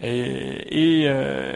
[0.00, 1.54] Et, euh,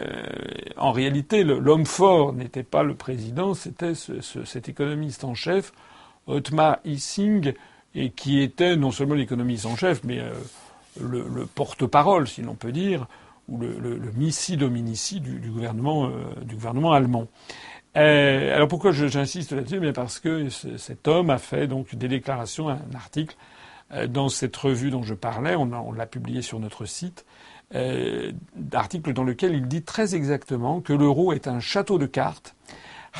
[0.77, 5.71] en réalité, l'homme fort n'était pas le président, c'était cet économiste en chef,
[6.27, 7.53] Otmar Hissing,
[7.95, 10.33] et qui était non seulement l'économiste en chef, mais euh,
[11.01, 13.07] le, porte-parole, si l'on peut dire,
[13.47, 17.27] ou le, le, missi dominici du, euh, du gouvernement allemand.
[17.97, 19.79] Euh, alors pourquoi j'insiste là-dessus?
[19.79, 23.35] Bien parce que cet homme a fait donc des déclarations, un article
[23.91, 27.25] euh, dans cette revue dont je parlais, on, l'a publié sur notre site,
[27.73, 28.31] euh,
[28.73, 32.55] article dans lequel il dit très exactement que l'euro est un château de cartes.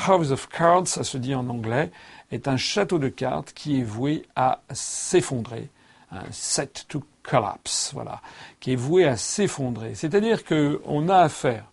[0.06, 1.90] House of Cards, ça se dit en anglais,
[2.30, 5.70] est un château de cartes qui est voué à s'effondrer,
[6.12, 8.20] un set to collapse, voilà,
[8.60, 9.96] qui est voué à s'effondrer.
[9.96, 11.64] C'est-à-dire qu'on a affaire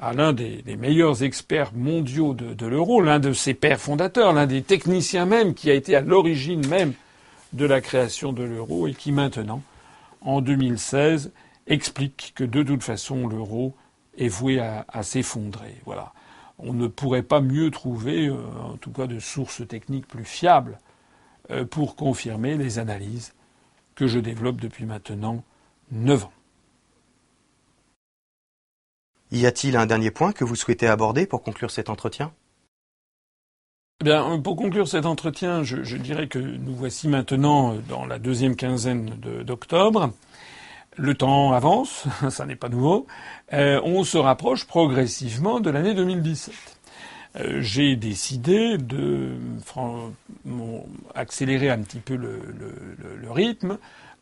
[0.00, 4.62] à l'un des, meilleurs experts mondiaux de, l'euro, l'un de ses pères fondateurs, l'un des
[4.62, 6.94] techniciens même qui a été à l'origine même
[7.52, 9.62] de la création de l'euro et qui maintenant,
[10.22, 11.32] en 2016,
[11.66, 13.74] explique que de toute façon l'euro
[14.16, 15.76] est voué à, s'effondrer.
[15.84, 16.14] Voilà.
[16.58, 20.78] On ne pourrait pas mieux trouver, euh, en tout cas de sources techniques plus fiables,
[21.50, 23.34] euh, pour confirmer les analyses
[23.94, 25.44] que je développe depuis maintenant
[25.92, 26.32] neuf ans.
[29.32, 32.32] Y a-t-il un dernier point que vous souhaitez aborder pour conclure cet entretien?
[34.00, 38.56] Eh bien, pour conclure cet entretien, je, dirais que nous voici maintenant dans la deuxième
[38.56, 39.10] quinzaine
[39.44, 40.12] d'octobre.
[40.96, 43.06] Le temps avance, ça n'est pas nouveau.
[43.52, 46.54] Euh, on se rapproche progressivement de l'année 2017.
[47.36, 49.36] Euh, j'ai décidé de
[51.14, 53.78] accélérer un petit peu le, rythme.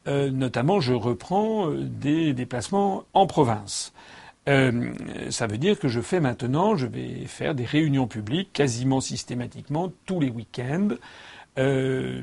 [0.06, 3.92] Euh, notamment, je reprends euh, des déplacements en province.
[5.30, 9.92] Ça veut dire que je fais maintenant, je vais faire des réunions publiques quasiment systématiquement
[10.06, 10.88] tous les week-ends,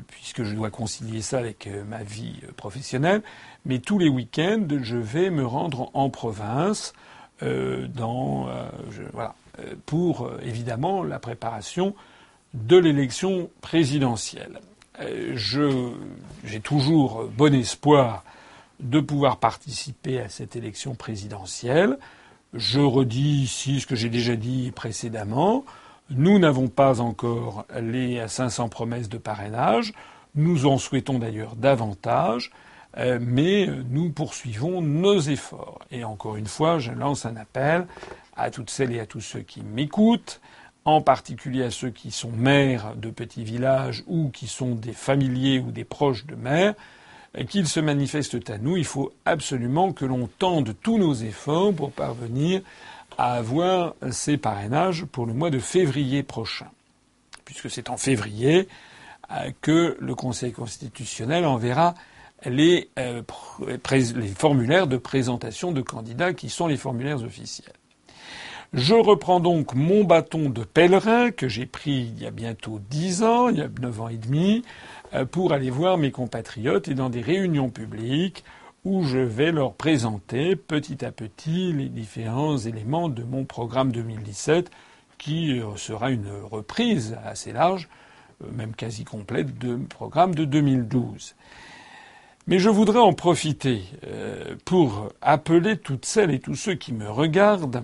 [0.08, 3.22] puisque je dois concilier ça avec ma vie professionnelle.
[3.64, 6.94] Mais tous les week-ends, je vais me rendre en province,
[7.40, 8.48] dans,
[9.58, 11.94] euh, pour euh, évidemment la préparation
[12.54, 14.60] de l'élection présidentielle.
[15.00, 15.36] Euh,
[16.44, 18.24] j'ai toujours bon espoir
[18.80, 21.98] de pouvoir participer à cette élection présidentielle.
[22.56, 25.64] Je redis ici ce que j'ai déjà dit précédemment.
[26.08, 29.92] Nous n'avons pas encore les 500 promesses de parrainage.
[30.34, 32.50] Nous en souhaitons d'ailleurs davantage,
[32.96, 35.80] mais nous poursuivons nos efforts.
[35.90, 37.86] Et encore une fois, je lance un appel
[38.36, 40.40] à toutes celles et à tous ceux qui m'écoutent,
[40.86, 45.58] en particulier à ceux qui sont maires de petits villages ou qui sont des familiers
[45.58, 46.74] ou des proches de maires,
[47.44, 48.76] qu'ils se manifestent à nous.
[48.76, 52.62] Il faut absolument que l'on tende tous nos efforts pour parvenir
[53.18, 56.68] à avoir ces parrainages pour le mois de février prochain,
[57.44, 58.68] puisque c'est en février
[59.30, 61.94] euh, que le Conseil constitutionnel enverra
[62.44, 63.22] les, euh,
[63.66, 67.72] les formulaires de présentation de candidats qui sont les formulaires officiels.
[68.72, 73.22] Je reprends donc mon bâton de pèlerin que j'ai pris il y a bientôt dix
[73.22, 74.64] ans, il y a neuf ans et demi,
[75.30, 78.44] pour aller voir mes compatriotes et dans des réunions publiques
[78.86, 84.70] où je vais leur présenter petit à petit les différents éléments de mon programme 2017
[85.18, 87.88] qui euh, sera une reprise assez large,
[88.44, 91.34] euh, même quasi complète, de programme de 2012.
[92.46, 97.10] Mais je voudrais en profiter euh, pour appeler toutes celles et tous ceux qui me
[97.10, 97.82] regardent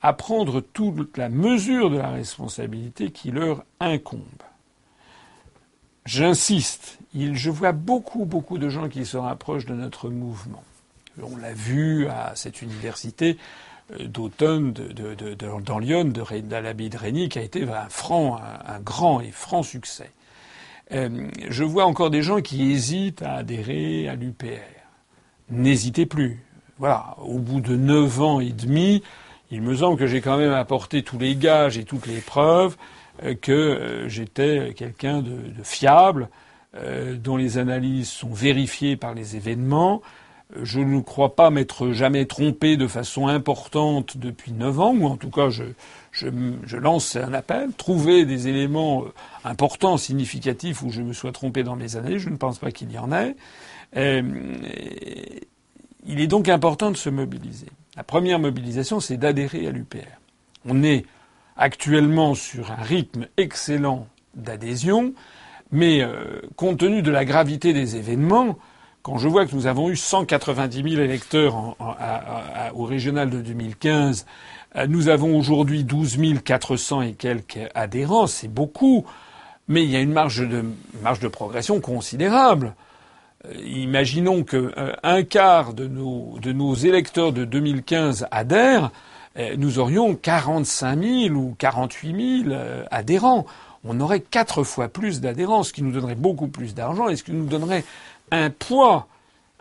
[0.00, 4.22] à prendre toute la mesure de la responsabilité qui leur incombe.
[6.06, 10.62] J'insiste, je vois beaucoup, beaucoup de gens qui se rapprochent de notre mouvement.
[11.20, 13.36] On l'a vu à cette université
[13.92, 16.22] euh, d'automne dans Lyon, de
[16.54, 20.12] l'abbaye de Régny, qui a été un franc, un, grand et franc succès.
[20.92, 24.62] Euh, je vois encore des gens qui hésitent à adhérer à l'UPR.
[25.50, 26.44] N'hésitez plus.
[26.78, 29.02] Voilà, au bout de neuf ans et demi,
[29.50, 32.76] il me semble que j'ai quand même apporté tous les gages et toutes les preuves
[33.34, 36.28] que euh, j'étais quelqu'un de, fiable,
[36.76, 40.02] euh, dont les analyses sont vérifiées par les événements.
[40.62, 45.16] Je ne crois pas m'être jamais trompé de façon importante depuis neuf ans, ou en
[45.16, 45.64] tout cas je,
[46.12, 46.28] je,
[46.64, 49.04] je, lance un appel, trouver des éléments
[49.44, 52.92] importants, significatifs où je me sois trompé dans mes années, je ne pense pas qu'il
[52.92, 53.34] y en ait.
[53.96, 55.40] il
[56.20, 57.66] est donc important de se mobiliser.
[57.96, 60.20] La première mobilisation, c'est d'adhérer à l'UPR.
[60.64, 61.06] On est
[61.56, 65.14] actuellement sur un rythme excellent d'adhésion,
[65.72, 68.58] mais euh, compte tenu de la gravité des événements,
[69.02, 71.76] quand je vois que nous avons eu 190 000 électeurs
[72.74, 74.26] au régional de 2015,
[74.74, 79.06] euh, nous avons aujourd'hui 12 400 et quelques adhérents, c'est beaucoup,
[79.68, 80.64] mais il y a une marge de,
[81.02, 82.74] marge de progression considérable.
[83.44, 88.90] Euh, imaginons qu'un quart de nos, de nos électeurs de 2015 adhèrent.
[89.38, 93.46] Euh, nous aurions 45 000 ou 48 000 euh, adhérents.
[93.84, 97.22] On aurait quatre fois plus d'adhérents, ce qui nous donnerait beaucoup plus d'argent et ce
[97.22, 97.84] qui nous donnerait
[98.30, 99.06] un poids,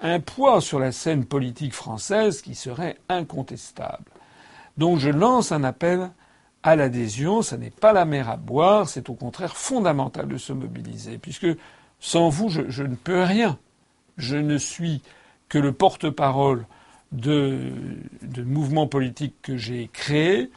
[0.01, 4.05] un poids sur la scène politique française qui serait incontestable.
[4.77, 6.09] Donc je lance un appel
[6.63, 7.41] à l'adhésion.
[7.41, 11.47] Ce n'est pas la mer à boire, c'est au contraire fondamental de se mobiliser, puisque
[11.99, 13.57] sans vous, je ne peux rien.
[14.17, 15.01] Je ne suis
[15.49, 16.65] que le porte-parole
[17.11, 17.71] de,
[18.21, 20.49] de mouvements politiques que j'ai créés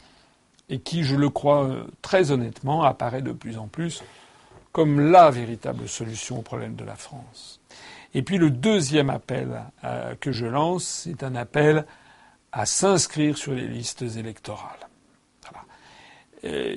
[0.69, 4.03] et qui, je le crois très honnêtement, apparaît de plus en plus
[4.71, 7.59] comme la véritable solution au problème de la France.
[8.13, 11.85] Et puis le deuxième appel euh, que je lance, c'est un appel
[12.51, 14.88] à s'inscrire sur les listes électorales.
[16.45, 16.75] Euh,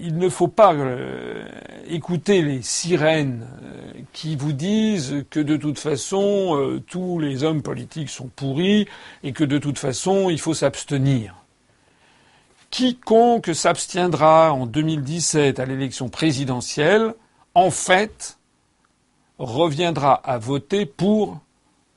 [0.00, 1.46] il ne faut pas euh,
[1.86, 8.10] écouter les sirènes euh, qui vous disent que de toute façon tous les hommes politiques
[8.10, 8.86] sont pourris
[9.22, 11.34] et que de toute façon il faut s'abstenir.
[12.70, 17.14] Quiconque s'abstiendra en 2017 à l'élection présidentielle,
[17.54, 18.38] en fait,
[19.38, 21.38] reviendra à voter pour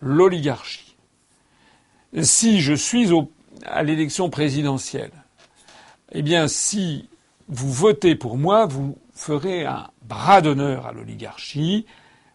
[0.01, 0.95] l'oligarchie.
[2.21, 3.09] Si je suis
[3.65, 5.11] à l'élection présidentielle
[6.11, 7.09] eh bien, si
[7.49, 11.85] vous votez pour moi, vous ferez un bras d'honneur à l'oligarchie,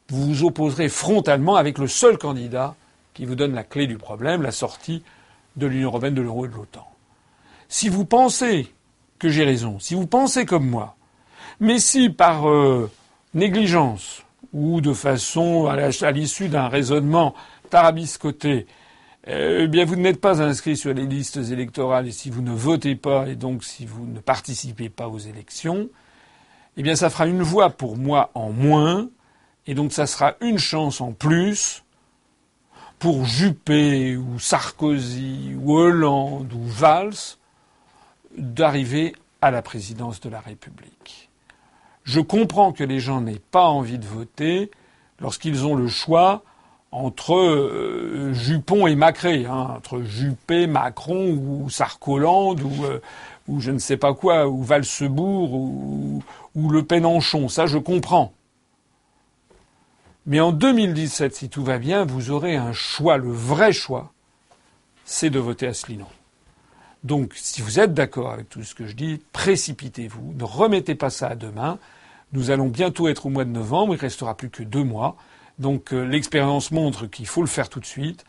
[0.09, 2.75] vous vous opposerez frontalement avec le seul candidat
[3.14, 5.03] qui vous donne la clé du problème, la sortie
[5.57, 6.87] de l'Union européenne, de l'euro et de l'OTAN.
[7.68, 8.73] Si vous pensez
[9.18, 10.97] que j'ai raison, si vous pensez comme moi,
[11.61, 12.91] mais si par euh,
[13.35, 17.35] négligence ou de façon à l'issue d'un raisonnement
[17.70, 18.66] tarabiscoté,
[19.27, 22.97] eh bien, vous n'êtes pas inscrit sur les listes électorales et si vous ne votez
[22.97, 25.89] pas et donc si vous ne participez pas aux élections,
[26.77, 29.09] eh bien, ça fera une voix pour moi en moins
[29.66, 31.85] et donc ça sera une chance en plus
[32.99, 37.37] pour Juppé ou Sarkozy ou Hollande ou Valls
[38.37, 41.31] d'arriver à la présidence de la République.
[42.05, 44.70] Je comprends que les gens n'aient pas envie de voter
[45.20, 46.43] lorsqu'ils ont le choix
[46.93, 53.01] entre euh, Jupon et Macré, hein, entre Juppé, Macron ou Sarkoland ou, euh,
[53.49, 56.22] ou je ne sais pas quoi, ou Valsebourg ou,
[56.55, 57.49] ou Le Penenchon.
[57.49, 58.32] Ça, je comprends.
[60.26, 64.12] Mais en 2017, si tout va bien, vous aurez un choix, le vrai choix,
[65.05, 66.07] c'est de voter Asselineau.
[67.03, 71.11] Donc, si vous êtes d'accord avec tout ce que je dis, précipitez-vous, ne remettez pas
[71.11, 71.78] ça à demain.
[72.32, 75.16] Nous allons bientôt être au mois de novembre, il restera plus que deux mois.
[75.63, 78.25] Donc euh, l'expérience montre qu'il faut le faire tout de suite.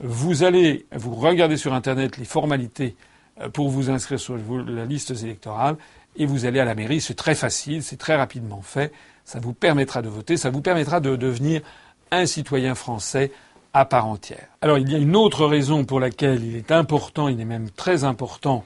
[0.00, 2.94] Vous allez, vous regardez sur Internet les formalités
[3.40, 5.76] euh, pour vous inscrire sur la liste électorale
[6.14, 7.00] et vous allez à la mairie.
[7.00, 8.92] C'est très facile, c'est très rapidement fait.
[9.24, 11.62] Ça vous permettra de voter, ça vous permettra de devenir
[12.10, 13.32] un citoyen français
[13.72, 14.46] à part entière.
[14.60, 17.70] Alors il y a une autre raison pour laquelle il est important, il est même
[17.70, 18.62] très important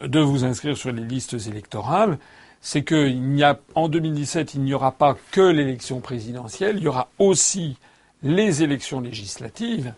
[0.00, 2.18] de vous inscrire sur les listes électorales,
[2.60, 7.76] c'est qu'en 2017, il n'y aura pas que l'élection présidentielle, il y aura aussi
[8.22, 9.92] les élections législatives.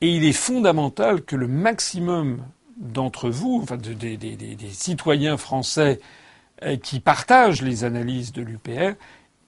[0.00, 2.42] Et il est fondamental que le maximum
[2.76, 4.18] d'entre vous, enfin des,
[4.70, 6.00] citoyens français
[6.62, 8.94] euh, qui partagent les analyses de l'UPR,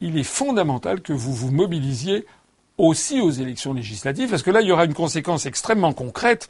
[0.01, 2.27] il est fondamental que vous vous mobilisiez
[2.77, 6.49] aussi aux élections législatives, parce que là, il y aura une conséquence extrêmement concrète,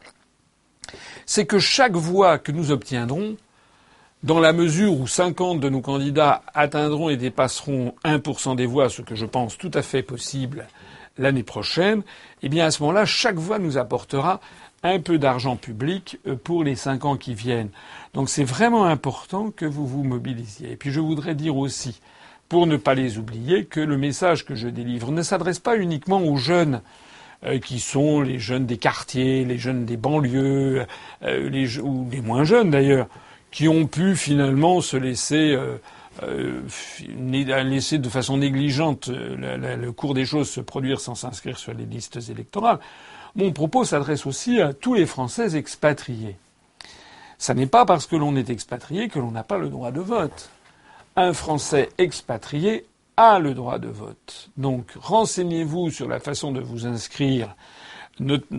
[1.26, 3.36] c'est que chaque voix que nous obtiendrons,
[4.22, 9.02] dans la mesure où 50 de nos candidats atteindront et dépasseront 1% des voix, ce
[9.02, 10.66] que je pense tout à fait possible
[11.18, 12.02] l'année prochaine,
[12.42, 14.40] eh bien à ce moment-là, chaque voix nous apportera
[14.82, 17.70] un peu d'argent public euh, pour les cinq ans qui viennent.
[18.14, 20.72] Donc c'est vraiment important que vous vous mobilisiez.
[20.72, 22.00] Et puis je voudrais dire aussi,
[22.48, 26.20] pour ne pas les oublier, que le message que je délivre ne s'adresse pas uniquement
[26.20, 26.80] aux jeunes
[27.44, 30.86] euh, qui sont les jeunes des quartiers, les jeunes des banlieues,
[31.22, 33.06] euh, ou les moins jeunes d'ailleurs,
[33.50, 35.56] qui ont pu finalement se laisser
[37.16, 42.18] laisser de façon négligente le cours des choses se produire sans s'inscrire sur les listes
[42.28, 42.80] électorales.
[43.36, 46.36] Mon propos s'adresse aussi à tous les Français expatriés.
[47.38, 50.00] Ce n'est pas parce que l'on est expatrié que l'on n'a pas le droit de
[50.00, 50.50] vote.
[51.14, 52.84] Un Français expatrié
[53.18, 54.48] a le droit de vote.
[54.56, 57.56] Donc renseignez-vous sur la façon de vous inscrire.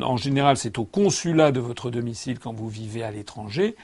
[0.02, 3.78] En général, c'est au consulat de votre domicile quand vous vivez à l'étranger.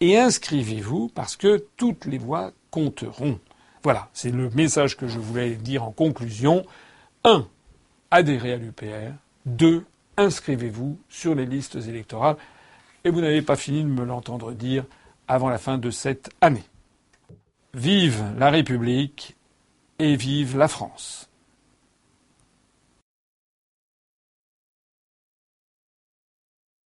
[0.00, 3.38] Et inscrivez-vous parce que toutes les voix compteront.
[3.82, 6.64] Voilà, c'est le message que je voulais dire en conclusion.
[7.24, 7.46] 1.
[8.10, 9.12] Adhérez à l'UPR.
[9.44, 9.84] 2
[10.16, 12.36] inscrivez-vous sur les listes électorales.
[13.04, 14.84] Et vous n'avez pas fini de me l'entendre dire
[15.28, 16.64] avant la fin de cette année.
[17.74, 19.36] Vive la République
[20.02, 21.28] et vive la France.